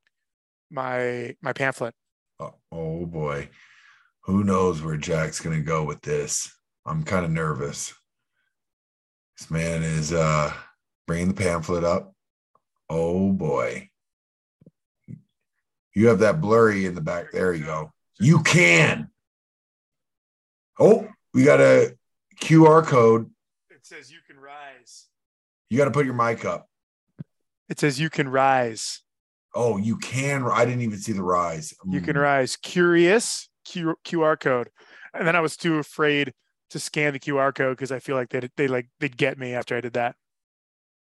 [0.71, 1.93] my my pamphlet.
[2.39, 3.49] Oh, oh boy,
[4.21, 6.51] who knows where Jack's gonna go with this?
[6.85, 7.93] I'm kind of nervous.
[9.37, 10.53] This man is uh
[11.07, 12.13] bringing the pamphlet up.
[12.89, 13.89] Oh boy,
[15.95, 17.31] you have that blurry in the back.
[17.31, 17.91] There you go.
[18.19, 19.09] You can.
[20.79, 21.95] Oh, we got a
[22.39, 23.29] QR code.
[23.69, 25.07] It says you can rise.
[25.69, 26.67] You got to put your mic up.
[27.69, 29.01] It says you can rise.
[29.55, 30.43] Oh, you can.
[30.43, 31.73] I didn't even see the rise.
[31.89, 32.21] You can Mm.
[32.21, 32.55] rise.
[32.55, 34.69] Curious Q, QR code,
[35.13, 36.33] and then I was too afraid
[36.73, 39.53] to scan the QR code because I feel like they they like they'd get me
[39.53, 40.15] after I did that.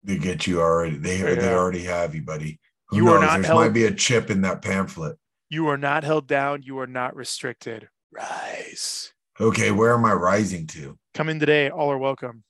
[0.03, 0.97] They get you already.
[0.97, 2.59] They they already have you, buddy.
[2.89, 5.17] Who You are not There might be a chip in that pamphlet.
[5.49, 6.63] You are not held down.
[6.63, 7.89] You are not restricted.
[8.11, 9.13] Rise.
[9.39, 10.97] Okay, where am I rising to?
[11.13, 11.69] Come in today.
[11.69, 12.43] All are welcome.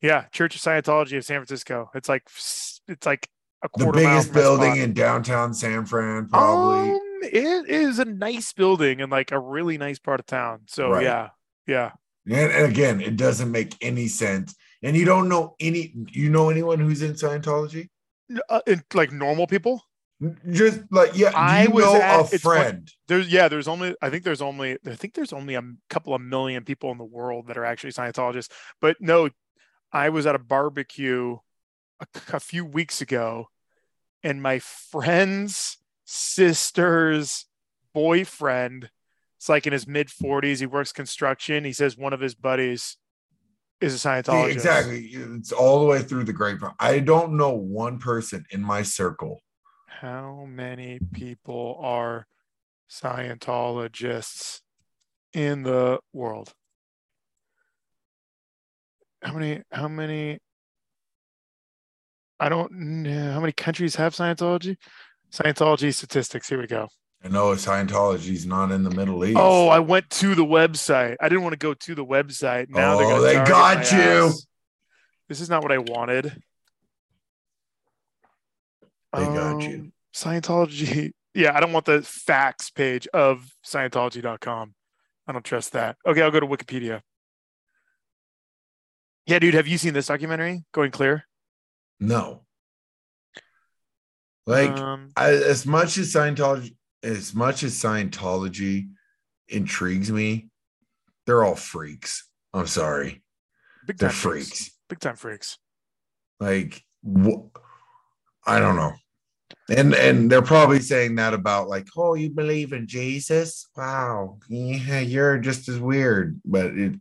[0.00, 1.90] Yeah, Church of Scientology of San Francisco.
[1.94, 2.22] It's like
[2.86, 3.28] it's like
[3.62, 6.90] a The quarter mile biggest building in downtown San Fran, probably.
[6.92, 10.60] Um, it is a nice building and like a really nice part of town.
[10.66, 11.02] So Right.
[11.02, 11.28] yeah,
[11.66, 11.92] yeah.
[12.30, 14.54] And, and again, it doesn't make any sense.
[14.82, 15.92] And you don't know any.
[16.12, 17.88] You know anyone who's in Scientology?
[18.48, 19.82] Uh, and, like normal people.
[20.50, 22.90] Just like yeah, I was know at- a friend.
[23.06, 26.20] There's yeah, there's only I think there's only I think there's only a couple of
[26.20, 28.50] million people in the world that are actually Scientologists.
[28.80, 29.30] But no,
[29.92, 31.36] I was at a barbecue
[32.32, 33.48] a few weeks ago,
[34.22, 37.46] and my friend's sister's
[37.94, 38.90] boyfriend,
[39.38, 40.58] it's like in his mid 40s.
[40.58, 41.64] He works construction.
[41.64, 42.96] He says one of his buddies
[43.80, 44.50] is a See, Scientologist.
[44.52, 45.06] exactly.
[45.12, 46.74] It's all the way through the grapevine.
[46.80, 49.40] I don't know one person in my circle.
[49.86, 52.26] How many people are
[52.90, 54.60] Scientologists
[55.32, 56.52] in the world?
[59.22, 59.62] How many?
[59.70, 60.38] How many?
[62.40, 63.32] I don't know.
[63.32, 64.76] How many countries have Scientology?
[65.32, 66.48] Scientology statistics.
[66.48, 66.88] Here we go.
[67.24, 69.38] I know Scientology's not in the Middle East.
[69.40, 71.16] Oh, I went to the website.
[71.20, 72.68] I didn't want to go to the website.
[72.70, 73.98] Now they're Oh, they got you.
[74.28, 74.46] ass.
[75.28, 76.40] This is not what I wanted.
[79.12, 79.74] They got you.
[79.76, 81.12] Um, Scientology.
[81.34, 84.74] Yeah, I don't want the facts page of Scientology.com.
[85.26, 85.96] I don't trust that.
[86.04, 87.00] Okay, I'll go to Wikipedia.
[89.26, 90.64] Yeah, dude, have you seen this documentary?
[90.72, 91.24] Going clear.
[92.00, 92.42] no.
[94.46, 98.88] Like um, I, as much as Scientology, as much as Scientology
[99.48, 100.48] intrigues me,
[101.26, 102.28] they're all freaks.
[102.52, 103.22] I'm sorry,
[103.86, 104.70] big they're time freaks.
[104.88, 105.58] Big time freaks.
[106.40, 107.46] Like wh-
[108.46, 108.92] I don't know,
[109.68, 113.66] and and they're probably saying that about like, oh, you believe in Jesus?
[113.76, 116.40] Wow, yeah, you're just as weird.
[116.44, 116.94] But it,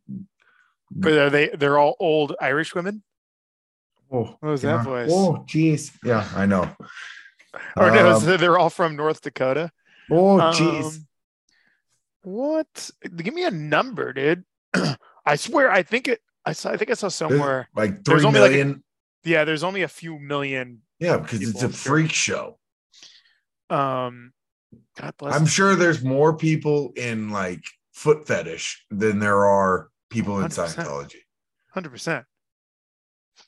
[0.91, 1.49] But are they?
[1.49, 3.03] They're all old Irish women.
[4.12, 5.10] oh, What was that voice?
[5.12, 6.69] Oh, jeez, yeah, I know.
[7.75, 9.71] Or no, Um, so they're all from North Dakota.
[10.12, 10.96] Oh, jeez.
[10.96, 11.08] Um,
[12.24, 12.91] what?
[13.15, 14.43] Give me a number, dude.
[15.26, 16.22] I swear, I think it.
[16.46, 16.72] I saw.
[16.72, 17.67] I think I saw somewhere.
[17.76, 18.80] like three only like a-
[19.24, 20.82] Yeah, there's only a few million.
[21.00, 22.58] yeah, because it's a freak show.
[23.70, 24.32] Um,
[24.98, 25.36] God bless.
[25.36, 30.76] I'm sure there's more people in like foot fetish than there are people in 100%.
[30.76, 31.15] Scientology.
[31.72, 32.26] Hundred percent.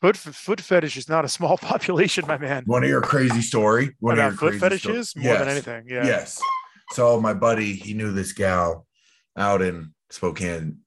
[0.01, 2.63] Foot foot fetish is not a small population, my man.
[2.65, 3.88] Want to hear a crazy story?
[3.88, 4.69] To About foot crazy story?
[4.69, 5.85] fetishes more than anything.
[5.88, 6.05] Yeah.
[6.05, 6.41] Yes.
[6.93, 8.88] So my buddy, he knew this gal
[9.38, 10.77] out in Spokane.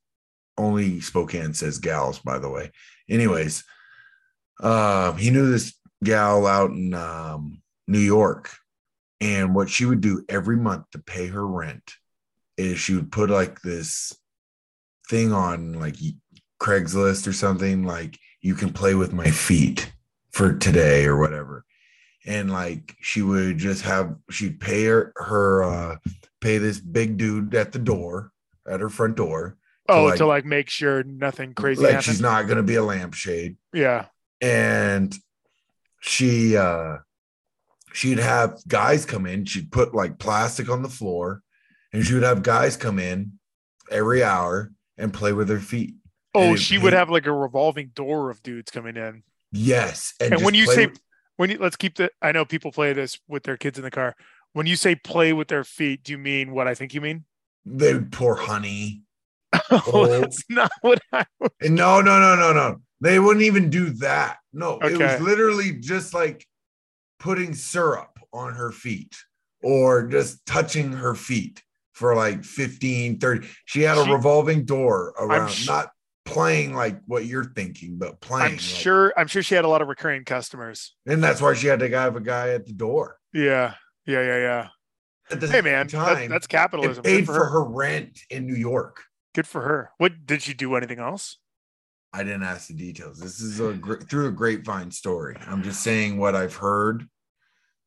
[0.59, 2.71] Only Spokane says gals, by the way.
[3.09, 3.65] Anyways,
[4.63, 8.51] um, he knew this gal out in um, New York,
[9.21, 11.95] and what she would do every month to pay her rent
[12.57, 14.13] is she would put like this
[15.09, 15.97] thing on like
[16.61, 19.93] Craigslist or something like you can play with my feet
[20.33, 21.65] for today or whatever
[22.27, 25.97] and like she would just have she'd pay her her uh
[26.41, 28.31] pay this big dude at the door
[28.69, 29.57] at her front door
[29.89, 32.05] Oh, like- to like make sure nothing crazy like happens.
[32.07, 34.07] she's not gonna be a lampshade yeah.
[34.41, 35.15] and
[36.01, 36.99] she uh
[37.93, 41.43] she'd have guys come in she'd put like plastic on the floor
[41.93, 43.33] and she would have guys come in
[43.91, 45.95] every hour and play with her feet
[46.35, 49.23] Oh, she would have like a revolving door of dudes coming in.
[49.53, 51.01] yes and, And when you say with-
[51.37, 53.91] when you let's keep the I know people play this with their kids in the
[53.91, 54.15] car.
[54.55, 57.25] When you say play with their feet, do you mean what I think you mean?
[57.65, 59.03] they pour honey
[59.71, 60.07] Oh, Oh.
[60.21, 61.25] that's not what I
[61.63, 62.81] no, no, no, no, no.
[63.01, 64.39] They wouldn't even do that.
[64.53, 66.47] No, it was literally just like
[67.19, 69.15] putting syrup on her feet
[69.63, 73.49] or just touching her feet for like 15, 30.
[73.65, 75.91] She had a She- revolving door around, sh- not
[76.33, 78.45] playing like what you're thinking, but playing.
[78.47, 80.95] I'm like- sure I'm sure she had a lot of recurring customers.
[81.07, 83.19] and that's why she had to have a guy at the door.
[83.33, 83.75] Yeah.
[84.07, 84.69] Yeah, yeah, yeah.
[85.31, 87.05] At the Hey man, time, that's it capitalism.
[87.05, 87.51] Paid for for her.
[87.51, 89.05] her rent in New York.
[89.35, 89.91] Good for her.
[89.99, 91.39] What did she do anything else?
[92.13, 93.19] I didn't ask the details.
[93.19, 95.37] This is a through a grapevine story.
[95.47, 97.07] I'm just saying what I've heard,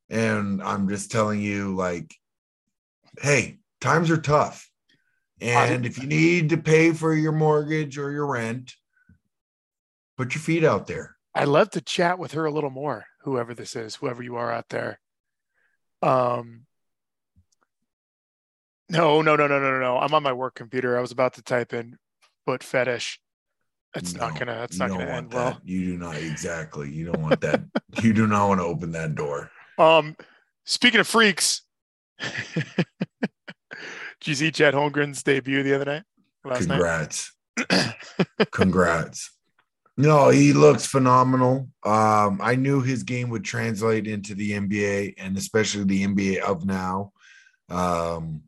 [0.10, 2.16] and I'm just telling you, like,
[3.22, 4.68] hey, times are tough,
[5.42, 8.74] and if you need to pay for your mortgage or your rent,
[10.18, 11.16] put your feet out there.
[11.34, 14.52] I'd love to chat with her a little more, whoever this is, whoever you are
[14.52, 15.00] out there.
[16.02, 16.66] Um
[18.88, 19.98] no, no, no, no, no, no, no.
[19.98, 20.98] I'm on my work computer.
[20.98, 21.98] I was about to type in
[22.46, 23.20] foot fetish.
[23.94, 25.36] That's not gonna that's not gonna end that.
[25.36, 25.62] well.
[25.64, 26.92] You do not exactly.
[26.92, 27.64] You don't want that.
[28.04, 29.52] you do not want to open that door.
[29.78, 30.16] Um
[30.64, 31.62] speaking of freaks,
[34.20, 36.04] did you see Chet Holmgren's debut the other night?
[36.44, 37.34] Last Congrats.
[37.72, 37.96] night?
[38.52, 39.32] Congrats.
[39.98, 41.70] No, he looks phenomenal.
[41.84, 46.66] Um, I knew his game would translate into the NBA and especially the NBA of
[46.66, 47.14] now.
[47.70, 48.42] Um,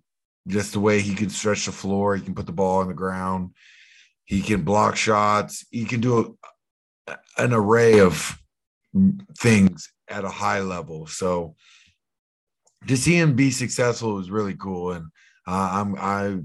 [0.47, 2.93] just the way he can stretch the floor, he can put the ball on the
[2.93, 3.51] ground,
[4.25, 6.38] he can block shots, he can do
[7.08, 8.38] a, an array of
[9.38, 11.08] things at a high level.
[11.08, 11.56] So
[12.88, 14.91] to see him be successful was really cool.
[14.91, 15.08] And
[15.47, 16.39] uh, I'm I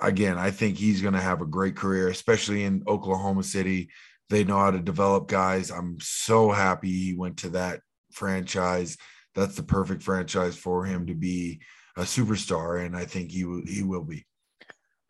[0.00, 3.90] again, I think he's going to have a great career, especially in Oklahoma City.
[4.28, 5.70] They know how to develop guys.
[5.70, 7.80] I'm so happy he went to that
[8.12, 8.96] franchise.
[9.34, 11.60] That's the perfect franchise for him to be
[11.96, 13.62] a superstar, and I think he will.
[13.66, 14.26] He will be.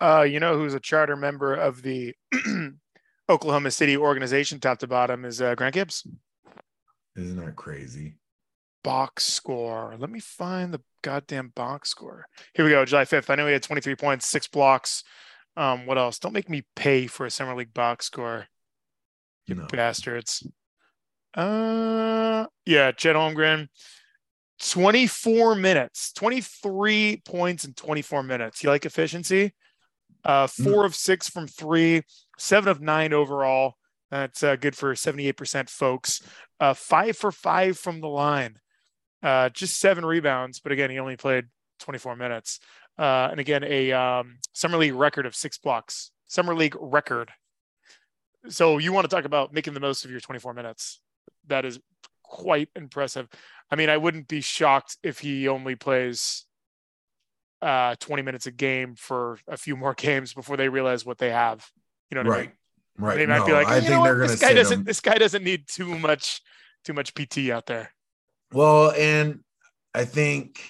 [0.01, 2.15] Uh, you know who's a charter member of the
[3.29, 6.07] Oklahoma City organization, top to bottom, is uh, Grant Gibbs.
[7.17, 8.19] Isn't that crazy?
[8.87, 9.97] Box score.
[9.99, 12.27] Let me find the goddamn box score.
[12.55, 12.85] Here we go.
[12.85, 13.29] July 5th.
[13.29, 15.03] I know he had 23 points, six blocks.
[15.57, 16.21] Um, what else?
[16.21, 18.47] Don't make me pay for a summer league box score,
[19.47, 20.47] You know, bastards.
[21.35, 23.67] Uh, yeah, Chet Holmgren.
[24.61, 28.63] 24 minutes, 23 points in 24 minutes.
[28.63, 29.53] You like efficiency?
[30.25, 32.03] Uh, four of six from three,
[32.39, 33.75] seven of nine overall.
[34.13, 36.23] That's uh, good for 78% folks.
[36.61, 38.61] Uh, five for five from the line.
[39.23, 41.47] Uh, just seven rebounds, but again, he only played
[41.81, 42.61] 24 minutes.
[42.99, 46.11] Uh, and again, a um, summer league record of six blocks.
[46.27, 47.31] Summer league record.
[48.49, 51.01] So you want to talk about making the most of your 24 minutes?
[51.49, 51.81] That is
[52.23, 53.29] quite impressive.
[53.71, 56.45] I mean, I wouldn't be shocked if he only plays
[57.63, 61.31] uh 20 minutes a game for a few more games before they realize what they
[61.31, 61.67] have.
[62.11, 62.49] You know what I Right.
[62.49, 62.57] mean?
[62.99, 63.17] Right.
[63.17, 64.21] They might No, be like, I you think know they're what?
[64.21, 64.85] gonna this guy doesn't him.
[64.85, 66.41] this guy doesn't need too much
[66.85, 67.91] too much PT out there.
[68.53, 69.41] Well, and
[69.95, 70.61] I think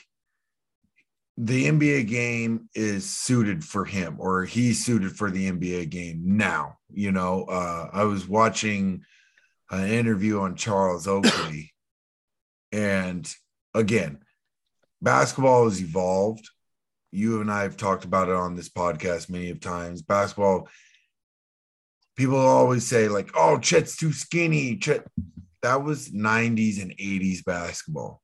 [1.36, 6.78] the NBA game is suited for him, or he's suited for the NBA game now.
[6.90, 9.02] You know, uh, I was watching
[9.70, 11.74] an interview on Charles Oakley,
[12.72, 13.30] and
[13.74, 14.20] again,
[15.02, 16.48] basketball has evolved.
[17.12, 20.02] You and I have talked about it on this podcast many of times.
[20.02, 20.68] Basketball,
[22.16, 24.76] people always say, like, oh, Chet's too skinny.
[24.76, 25.06] Chet,
[25.66, 28.22] that was 90s and 80s basketball.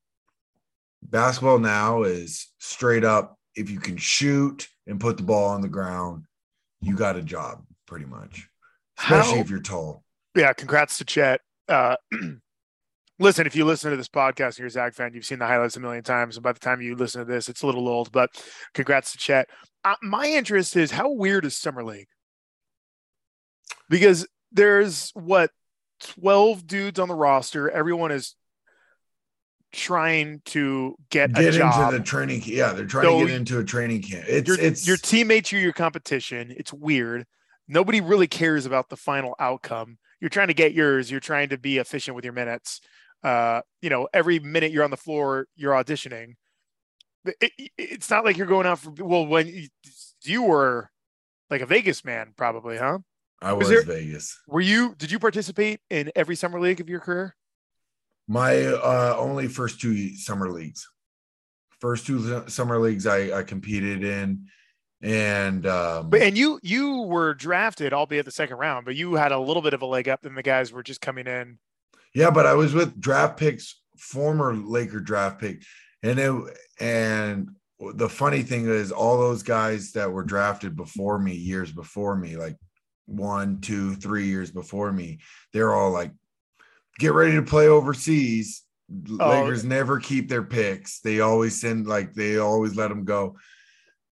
[1.02, 5.68] Basketball now is straight up if you can shoot and put the ball on the
[5.68, 6.24] ground,
[6.80, 8.48] you got a job pretty much.
[8.98, 10.04] Especially How- if you're tall.
[10.36, 11.40] Yeah, congrats to Chet.
[11.68, 11.96] Uh,
[13.18, 15.46] listen, if you listen to this podcast and you're a Zag fan, you've seen the
[15.46, 16.36] highlights a million times.
[16.36, 18.30] And by the time you listen to this, it's a little old, but
[18.72, 19.50] congrats to Chet.
[19.84, 22.06] Uh, my interest is how weird is Summer League?
[23.90, 25.50] Because there's what
[26.02, 27.70] 12 dudes on the roster.
[27.70, 28.34] Everyone is
[29.72, 31.84] trying to get, Get a job.
[31.92, 32.42] into the training.
[32.44, 34.24] Yeah, they're trying So to get into a training camp.
[34.28, 36.52] It's your, it's your teammates are your competition.
[36.56, 37.24] It's weird.
[37.68, 39.98] Nobody really cares about the final outcome.
[40.20, 41.10] You're trying to get yours.
[41.10, 42.80] You're trying to be efficient with your minutes.
[43.24, 46.34] Uh, you know, every minute you're on the floor, you're auditioning.
[47.24, 49.68] It- it- it's not like you're going out for well when you,
[50.24, 50.90] you were
[51.50, 52.98] like a Vegas man, probably, huh?
[53.42, 54.38] I was was there- Vegas.
[54.46, 54.94] Were you?
[54.98, 57.34] Did you participate in every summer league of your career?
[58.28, 60.88] My uh only first two summer leagues.
[61.80, 64.46] First two summer leagues I, I competed in.
[65.02, 69.32] And um But and you you were drafted, albeit the second round, but you had
[69.32, 71.58] a little bit of a leg up than the guys were just coming in.
[72.14, 75.62] Yeah, but I was with draft picks, former Laker draft pick,
[76.04, 76.32] and it
[76.78, 77.48] and
[77.80, 82.36] the funny thing is, all those guys that were drafted before me, years before me,
[82.36, 82.56] like
[83.06, 85.20] one, two, three years before me,
[85.52, 86.12] they're all like,
[86.98, 88.62] "Get ready to play overseas."
[89.18, 89.28] Oh.
[89.28, 93.36] Lakers never keep their picks; they always send like they always let them go.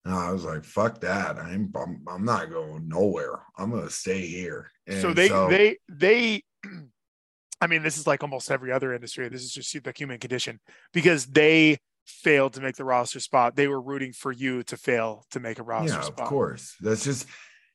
[0.05, 1.37] And I was like, "Fuck that!
[1.37, 3.39] I'm I'm, I'm not going nowhere.
[3.57, 6.43] I'm gonna stay here." so And they they they
[7.61, 10.59] i mean this is like almost every other industry this is just the human condition
[10.91, 15.25] because they failed to make the roster spot they were rooting for you to fail
[15.31, 17.25] to make a roster yeah spot of course that's just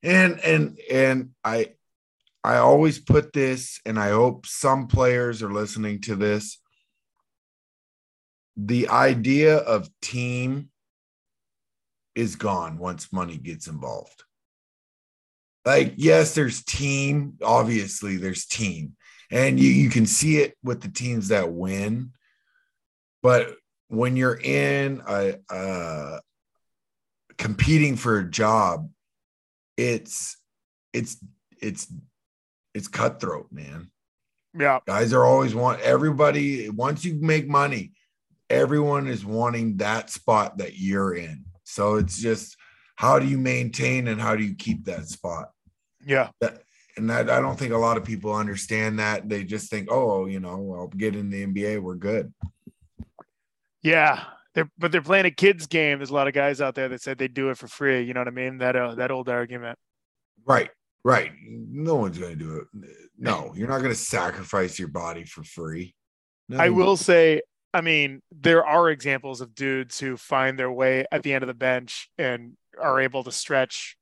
[0.02, 1.72] and and and i
[2.44, 6.60] i always put this and i hope some players are listening to this.
[8.56, 10.70] The idea of team
[12.16, 14.24] is gone once money gets involved.
[15.64, 18.94] Like yes there's team obviously there's team.
[19.30, 22.12] And you, you can see it with the teams that win.
[23.22, 23.54] But
[23.88, 26.20] when you're in a, uh
[27.36, 28.90] competing for a job
[29.78, 30.36] it's
[30.92, 31.16] it's
[31.62, 31.90] it's
[32.74, 33.90] it's cutthroat man.
[34.58, 34.80] Yeah.
[34.86, 37.92] Guys are always want everybody once you make money
[38.50, 41.44] everyone is wanting that spot that you're in.
[41.64, 42.56] So it's just
[42.96, 45.50] how do you maintain and how do you keep that spot?
[46.04, 46.30] Yeah.
[46.40, 46.62] That
[46.96, 49.28] and that, I don't think a lot of people understand that.
[49.28, 52.32] They just think, oh, you know, I'll get in the NBA, we're good.
[53.82, 54.24] yeah
[54.58, 57.00] they're but they're playing a kids game there's a lot of guys out there that
[57.00, 59.28] said they'd do it for free you know what i mean that uh, that old
[59.28, 59.78] argument
[60.48, 60.70] Right,
[61.04, 61.30] right.
[61.46, 62.90] No one's going to do it.
[63.18, 65.94] No, you're not going to sacrifice your body for free.
[66.56, 67.42] I will say,
[67.74, 71.48] I mean, there are examples of dudes who find their way at the end of
[71.48, 73.98] the bench and are able to stretch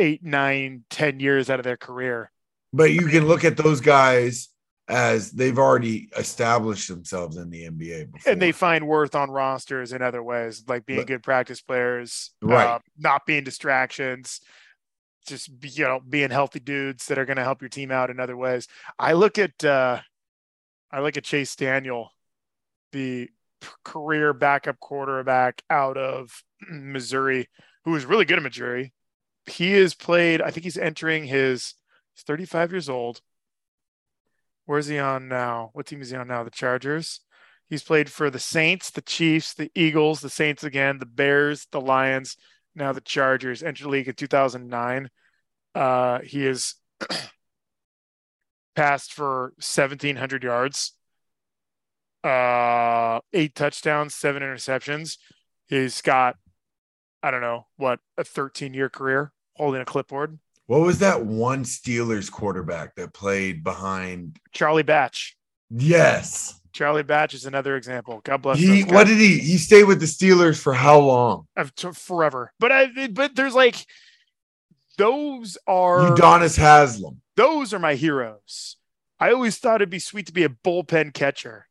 [0.00, 2.32] eight, nine, ten years out of their career.
[2.72, 4.48] But you can look at those guys
[4.88, 8.32] as they've already established themselves in the NBA before.
[8.32, 12.32] And they find worth on rosters in other ways, like being But- good practice players,
[12.42, 12.66] Right.
[12.66, 14.40] uh, not being distractions,
[15.26, 18.20] just you know being healthy dudes that are going to help your team out in
[18.20, 18.68] other ways.
[18.98, 20.00] I look at uh,
[20.90, 22.10] I look at Chase Daniel,
[22.92, 23.30] the
[23.84, 26.30] career backup quarterback out of
[26.68, 27.48] Missouri,
[27.86, 28.92] who was really good at Missouri.
[29.46, 30.42] He has played.
[30.42, 31.74] I think he's entering his.
[32.14, 33.20] He's 35 years old.
[34.66, 35.70] Where's he on now?
[35.72, 36.42] What team is he on now?
[36.42, 37.20] The Chargers.
[37.68, 41.80] He's played for the Saints, the Chiefs, the Eagles, the Saints again, the Bears, the
[41.80, 42.36] Lions,
[42.74, 43.62] now the Chargers.
[43.62, 45.08] Entered league in 2009.
[45.74, 46.74] Uh, he is
[48.76, 50.92] passed for 1,700 yards,
[52.22, 55.18] uh, eight touchdowns, seven interceptions.
[55.66, 56.36] He's got,
[57.22, 60.38] I don't know, what, a 13 year career holding a clipboard.
[60.66, 64.38] What was that one Steelers quarterback that played behind?
[64.52, 65.36] Charlie Batch.
[65.70, 66.60] Yes.
[66.72, 68.20] Charlie Batch is another example.
[68.24, 68.58] God bless.
[68.58, 71.46] He what did he he stayed with the Steelers for how long?
[71.94, 72.52] Forever.
[72.58, 73.76] But I but there's like
[74.96, 77.20] those are Udonis Haslem.
[77.36, 78.76] those are my heroes.
[79.20, 81.66] I always thought it'd be sweet to be a bullpen catcher.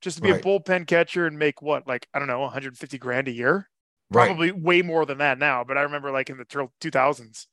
[0.00, 0.40] Just to be Right.
[0.40, 3.68] a bullpen catcher and make what, like, I don't know, 150 grand a year?
[4.10, 4.26] Right.
[4.28, 5.62] Probably way more than that now.
[5.62, 7.46] But I remember like in the tur- 2000s,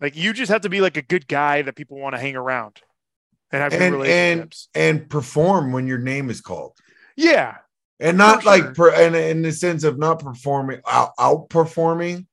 [0.00, 2.36] like you just have to be like a good guy that people want to hang
[2.36, 2.80] around
[3.52, 4.68] and have And and relationships.
[4.74, 6.76] and perform when your name is called.
[7.16, 7.56] yeah.
[7.98, 12.26] And not For like per, and in the sense of not performing out, outperforming,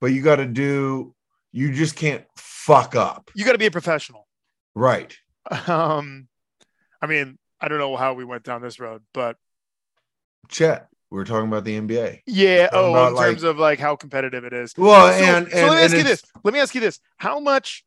[0.00, 1.12] but you got to do
[1.50, 3.30] you just can't fuck up.
[3.34, 4.28] You got to be a professional.
[4.74, 5.16] Right.
[5.66, 6.28] Um,
[7.02, 9.36] I mean, I don't know how we went down this road, but
[10.48, 10.86] Chet.
[11.10, 12.20] We were talking about the NBA.
[12.26, 12.68] yeah.
[12.72, 14.74] Oh, in like- terms of like how competitive it is.
[14.76, 16.22] Well, So- and so and, let me ask you this.
[16.44, 17.00] Let me ask you this.
[17.16, 17.84] How much?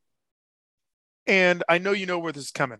[1.28, 2.80] And I know you know where this is coming.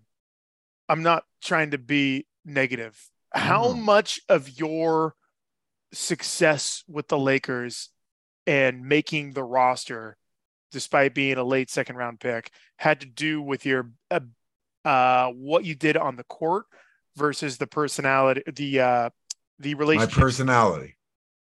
[0.90, 3.10] I'm not trying to be negative.
[3.34, 3.82] How Mhm.
[3.84, 5.16] much of your
[5.94, 7.90] success with the Lakers
[8.48, 10.18] and making the roster,
[10.72, 14.22] despite being a late second round pick, had to do with your uh,
[14.84, 16.66] uh, what you did on the court
[17.16, 19.10] versus the personality, the uh,
[19.62, 20.98] the relationship my personality.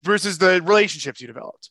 [0.02, 1.70] versus the relationships you developed.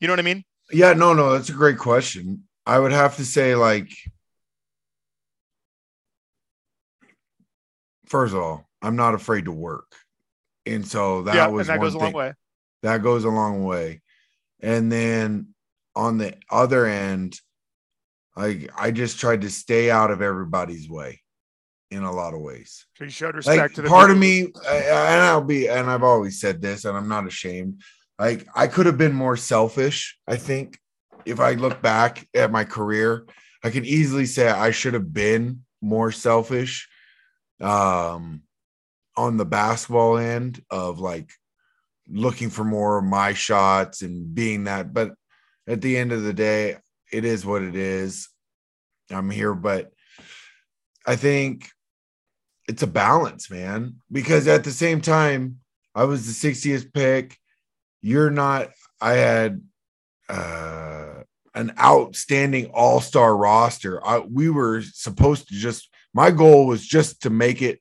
[0.00, 0.44] You know what I mean?
[0.72, 2.44] Yeah, no, no, that's a great question.
[2.66, 3.90] I would have to say, like,
[8.06, 9.92] first of all, I'm not afraid to work,
[10.66, 12.32] and so that yeah, was that goes a long way.
[12.82, 14.02] That goes a long way.
[14.60, 15.54] And then
[15.94, 17.38] on the other end,
[18.36, 21.23] I I just tried to stay out of everybody's way
[21.90, 22.86] in a lot of ways.
[22.96, 25.88] So you showed respect like to the part of me I- and i'll be and
[25.90, 27.82] i've always said this and i'm not ashamed.
[28.18, 30.78] Like i could have been more selfish i think
[31.24, 33.26] if i look back at my career.
[33.62, 36.88] I can easily say i should have been more selfish
[37.60, 38.42] um
[39.16, 41.30] on the basketball end of like
[42.08, 45.12] looking for more of my shots and being that but
[45.66, 46.76] at the end of the day
[47.12, 48.28] it is what it is.
[49.10, 49.92] I'm here but
[51.06, 51.68] i think
[52.66, 53.96] it's a balance, man.
[54.10, 55.58] Because at the same time,
[55.94, 57.36] I was the 60th pick.
[58.00, 58.70] You're not.
[59.02, 59.60] I had
[60.30, 61.24] uh,
[61.54, 64.04] an outstanding all-star roster.
[64.06, 65.90] I, we were supposed to just.
[66.14, 67.80] My goal was just to make it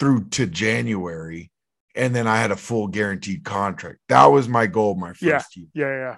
[0.00, 1.50] through to January,
[1.94, 3.98] and then I had a full guaranteed contract.
[4.08, 4.94] That was my goal.
[4.94, 5.42] My first Yeah.
[5.54, 5.66] year.
[5.74, 6.16] yeah, yeah.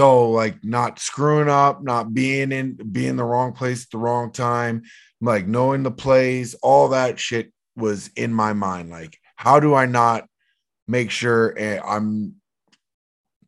[0.00, 4.32] So like not screwing up, not being in being the wrong place at the wrong
[4.32, 4.84] time,
[5.20, 8.88] like knowing the plays, all that shit was in my mind.
[8.88, 10.26] Like, how do I not
[10.88, 12.36] make sure eh, I'm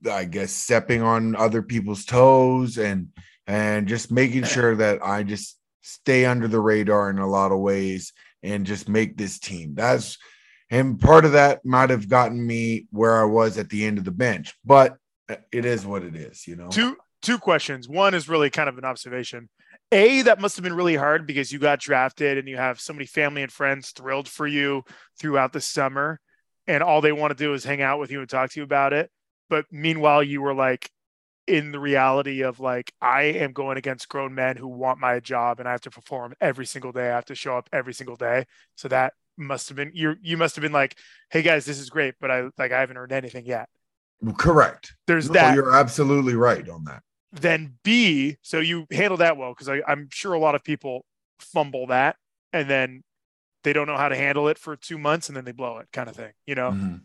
[0.06, 3.08] I guess stepping on other people's toes and
[3.46, 7.60] and just making sure that I just stay under the radar in a lot of
[7.60, 9.74] ways and just make this team.
[9.74, 10.18] That's
[10.68, 14.04] and part of that might have gotten me where I was at the end of
[14.04, 14.98] the bench, but
[15.52, 16.68] it is what it is, you know.
[16.68, 17.88] Two two questions.
[17.88, 19.48] One is really kind of an observation.
[19.92, 22.92] A, that must have been really hard because you got drafted and you have so
[22.92, 24.82] many family and friends thrilled for you
[25.18, 26.18] throughout the summer,
[26.66, 28.64] and all they want to do is hang out with you and talk to you
[28.64, 29.10] about it.
[29.50, 30.90] But meanwhile, you were like
[31.46, 35.60] in the reality of like, I am going against grown men who want my job
[35.60, 37.10] and I have to perform every single day.
[37.10, 38.46] I have to show up every single day.
[38.76, 40.96] So that must have been you you must have been like,
[41.30, 43.68] hey guys, this is great, but I like I haven't earned anything yet.
[44.38, 44.94] Correct.
[45.06, 45.54] There's No, that.
[45.54, 47.02] You're absolutely right on that.
[47.32, 51.04] then B, so you handle that well because I'm sure a lot of people
[51.40, 52.16] fumble that
[52.52, 53.02] and then
[53.64, 55.88] they don't know how to handle it for two months and then they blow it,
[55.92, 56.32] kind of thing.
[56.46, 56.70] You know.
[56.72, 57.00] Mhm.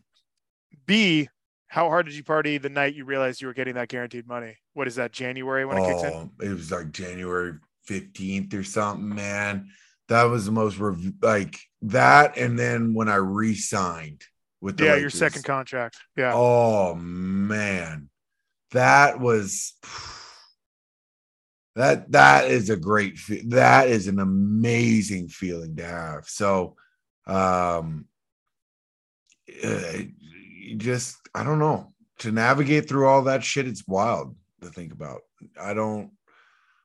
[0.85, 1.29] B,
[1.67, 4.57] how hard did you party the night you realized you were getting that guaranteed money?
[4.73, 5.11] What is that?
[5.11, 6.13] January when it kicks in?
[6.13, 7.53] Oh, it was like January
[7.87, 9.69] 15th or something, man.
[10.07, 12.37] That was the most rev- like that.
[12.37, 14.23] And then when I re-signed
[14.61, 15.97] with Yeah, your second contract.
[16.15, 16.33] Yeah.
[16.33, 18.09] Oh man,
[18.71, 19.73] that was
[21.75, 26.27] that that is a great that is an amazing feeling to have.
[26.27, 26.75] So,
[27.27, 28.05] um,
[29.63, 29.97] uh,
[30.59, 33.67] you just I don't know to navigate through all that shit.
[33.67, 35.21] It's wild to think about.
[35.61, 36.11] I don't.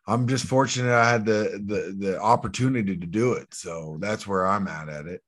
[0.07, 3.55] I'm just fortunate I had the the the opportunity to do it.
[3.55, 5.23] So that's where I'm at at it.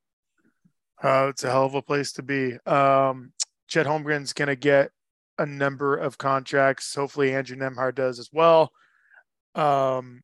[1.03, 2.55] Uh, it's a hell of a place to be.
[2.67, 3.33] Um,
[3.69, 4.91] Chet Holmgren's going to get
[5.39, 6.95] a number of contracts.
[6.95, 8.71] Hopefully, Andrew Nembhard does as well.
[9.55, 10.23] Um,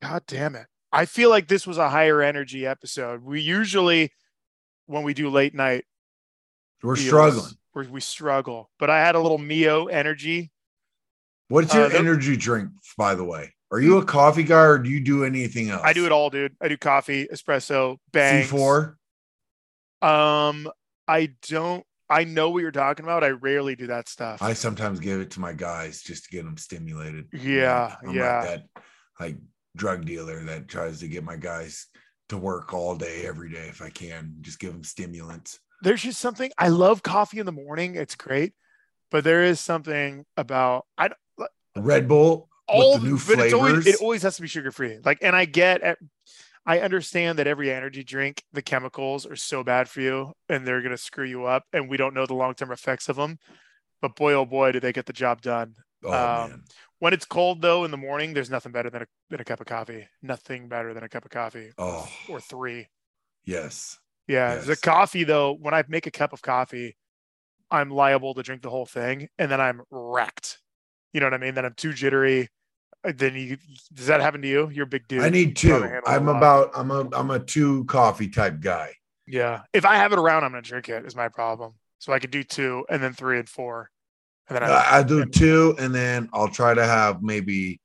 [0.00, 0.66] God damn it.
[0.92, 3.22] I feel like this was a higher energy episode.
[3.22, 4.12] We usually,
[4.86, 5.84] when we do late night,
[6.82, 7.52] We're deals, struggling.
[7.74, 8.70] We, we struggle.
[8.78, 10.50] But I had a little Mio energy.
[11.48, 13.54] What's your Uh, energy drink, by the way?
[13.72, 15.80] Are you a coffee guy or do you do anything else?
[15.82, 16.54] I do it all, dude.
[16.60, 18.50] I do coffee, espresso, bangs.
[18.50, 18.96] C4.
[20.02, 20.68] Um,
[21.08, 21.84] I don't.
[22.10, 23.24] I know what you're talking about.
[23.24, 24.42] I rarely do that stuff.
[24.42, 27.28] I sometimes give it to my guys just to get them stimulated.
[27.32, 28.40] Yeah, I'm yeah.
[28.40, 28.64] Like that
[29.18, 29.36] like
[29.74, 31.86] drug dealer that tries to get my guys
[32.28, 34.34] to work all day, every day if I can.
[34.42, 35.58] Just give them stimulants.
[35.80, 36.50] There's just something.
[36.58, 37.94] I love coffee in the morning.
[37.94, 38.52] It's great,
[39.10, 43.86] but there is something about I don't- Red Bull all the new but it's always
[43.86, 44.98] it always has to be sugar free.
[45.04, 45.98] Like, and I get.
[46.64, 50.80] I understand that every energy drink, the chemicals are so bad for you and they're
[50.80, 51.64] going to screw you up.
[51.72, 53.38] And we don't know the long term effects of them.
[54.00, 55.74] But boy, oh boy, do they get the job done.
[56.04, 56.62] oh um.
[57.00, 59.58] When it's cold, though, in the morning, there's nothing better than a, than a cup
[59.60, 60.06] of coffee.
[60.22, 62.86] Nothing better than a cup of coffee Oh or three.
[63.44, 63.98] yes.
[64.28, 64.54] Yeah.
[64.58, 66.96] The coffee, though, when I make a cup of coffee,
[67.72, 70.58] I'm liable to drink the whole thing and then I'm wrecked.
[71.12, 71.54] You know what I mean?
[71.54, 72.48] Then I'm too jittery.
[73.04, 73.58] Uh, Then you,
[73.92, 74.70] does that happen to you?
[74.70, 75.22] You're a big dude.
[75.22, 75.68] I need two.
[75.70, 78.94] probably handle a I'm about I'm a I'm a two coffee type guy.
[79.26, 79.62] Yeah.
[79.72, 81.74] If I have it around, I'm going to drink it, is my problem.
[81.98, 83.90] So I could do two and then three and four.
[84.48, 87.80] And then I, I, I do two, and then I'll try to have maybe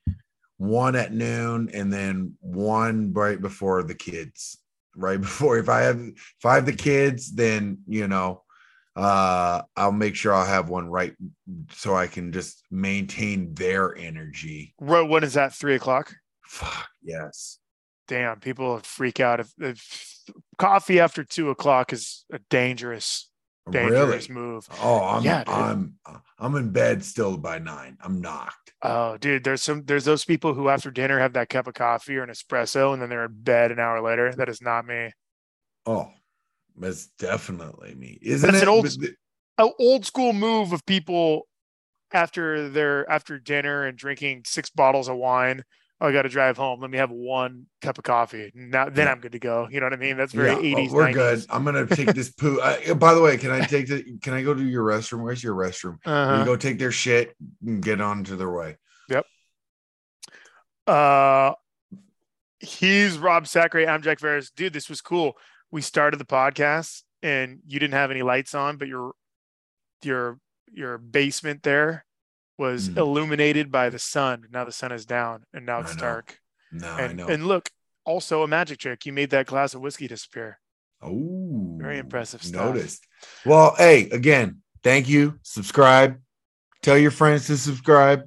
[0.58, 4.58] one at noon, and then one right before the kids.
[4.96, 8.44] Right before, if I have if I have the kids, then you know,
[8.98, 11.14] uh, I'll make sure I'll have one right
[11.72, 14.74] so I can just maintain their energy.
[14.82, 15.54] Ro- when is that?
[15.54, 16.16] Three o'clock?
[16.46, 17.60] Fuck yes.
[18.08, 18.40] Damn.
[18.40, 19.40] People freak out.
[19.40, 20.24] If, if
[20.58, 23.30] coffee after two o'clock is a dangerous,
[23.68, 23.92] Really?
[23.92, 24.66] dangerous move.
[24.82, 25.44] Oh, I'm Yeah.
[25.46, 25.96] I'm
[26.40, 27.98] I'm in bed still by nine.
[28.02, 28.72] I'm knocked.
[28.82, 32.16] Oh, dude, there's some there's those people who after dinner have that cup of coffee
[32.16, 34.32] or an espresso and then they're in bed an hour later.
[34.34, 35.12] That is not me.
[35.86, 36.10] Oh,
[36.78, 38.18] that's definitely me.
[38.22, 38.68] Isn't That's it?
[38.68, 39.16] an old- the-
[39.60, 41.48] An old school move of people
[42.14, 45.64] after their after dinner and drinking six bottles of wine.
[46.00, 46.80] Oh, I got to drive home.
[46.80, 48.52] Let me have one cup of coffee.
[48.54, 49.12] Now, then Yeah.
[49.14, 49.68] I'm good to go.
[49.72, 50.16] You know what I mean?
[50.16, 50.92] That's very Yeah, oh, 80s.
[50.92, 51.14] we're 90s.
[51.16, 51.46] good.
[51.50, 52.60] I'm gonna take this poo.
[52.60, 54.04] Uh, by the way, can I take the?
[54.22, 55.24] Can I go to your restroom?
[55.24, 55.98] Where's your restroom?
[56.06, 56.44] Uh-huh.
[56.46, 58.78] go take their shit and get on to their way.
[59.10, 59.26] Yep.
[60.86, 61.54] Uh,
[62.60, 63.86] he's Rob Sacre.
[63.88, 64.52] I'm Jack Ferris.
[64.52, 65.34] Dude, this was cool.
[65.72, 69.14] We started the podcast and you didn't have any lights on, but your
[70.04, 70.40] your
[70.72, 72.06] your basement there
[72.58, 72.98] was Mhm.
[72.98, 74.48] illuminated by the sun.
[74.52, 76.40] Now the sun is down and now I it's dark.
[76.72, 77.28] No, I And know.
[77.28, 77.70] and look,
[78.06, 79.06] also a magic trick.
[79.06, 80.60] You made that glass of whiskey disappear.
[81.02, 82.74] oh, very impressive stuff.
[82.74, 83.06] Noticed.
[83.46, 85.40] Well, hey, again, thank you.
[85.44, 86.20] Subscribe.
[86.82, 88.24] Tell your friends to subscribe.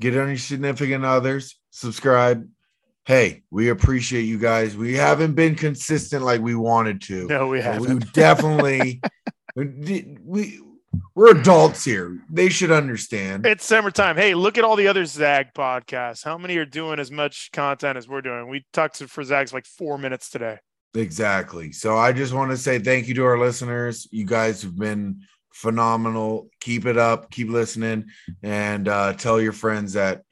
[0.00, 1.56] Get on your significant others.
[1.70, 2.48] Subscribe.
[3.08, 4.76] Hey, we appreciate you guys.
[4.76, 7.26] We haven't been consistent like we wanted to.
[7.26, 7.88] No, we haven't.
[7.88, 9.00] We definitely
[9.56, 10.60] we, we
[11.14, 12.18] we're adults here.
[12.30, 13.46] They should understand.
[13.46, 14.16] It's summertime.
[14.16, 16.22] Hey, look at all the other Zag podcasts.
[16.22, 18.46] How many are doing as much content as we're doing?
[18.50, 20.58] We talked to for Zags like four minutes today.
[20.94, 21.72] Exactly.
[21.72, 24.06] So I just want to say thank you to our listeners.
[24.10, 25.22] You guys have been
[25.54, 26.50] phenomenal.
[26.60, 27.30] Keep it up.
[27.30, 28.10] Keep listening,
[28.42, 30.24] and uh, tell your friends that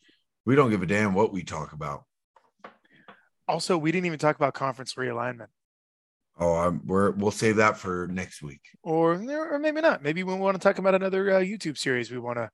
[0.44, 2.02] we don't give a damn what we talk about.
[3.48, 5.46] Also, we didn't even talk about conference realignment.
[6.38, 8.60] Oh, I'm, we're we'll save that for next week.
[8.82, 10.02] or or maybe not.
[10.02, 12.50] Maybe we want to talk about another uh, YouTube series we want to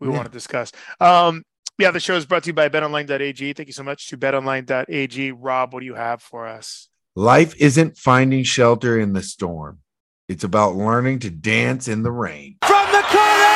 [0.00, 0.14] we Yeah.
[0.14, 0.72] want to discuss.
[1.00, 1.42] Um,
[1.78, 3.52] yeah, the show is brought to you by BetOnline.ag.
[3.52, 5.32] Thank you so much to BetOnline.ag.
[5.32, 6.88] Rob, what do you have for us?
[7.14, 9.80] Life isn't finding shelter in the storm.
[10.28, 12.56] It's about learning to dance in the rain.
[12.66, 13.55] From the corner!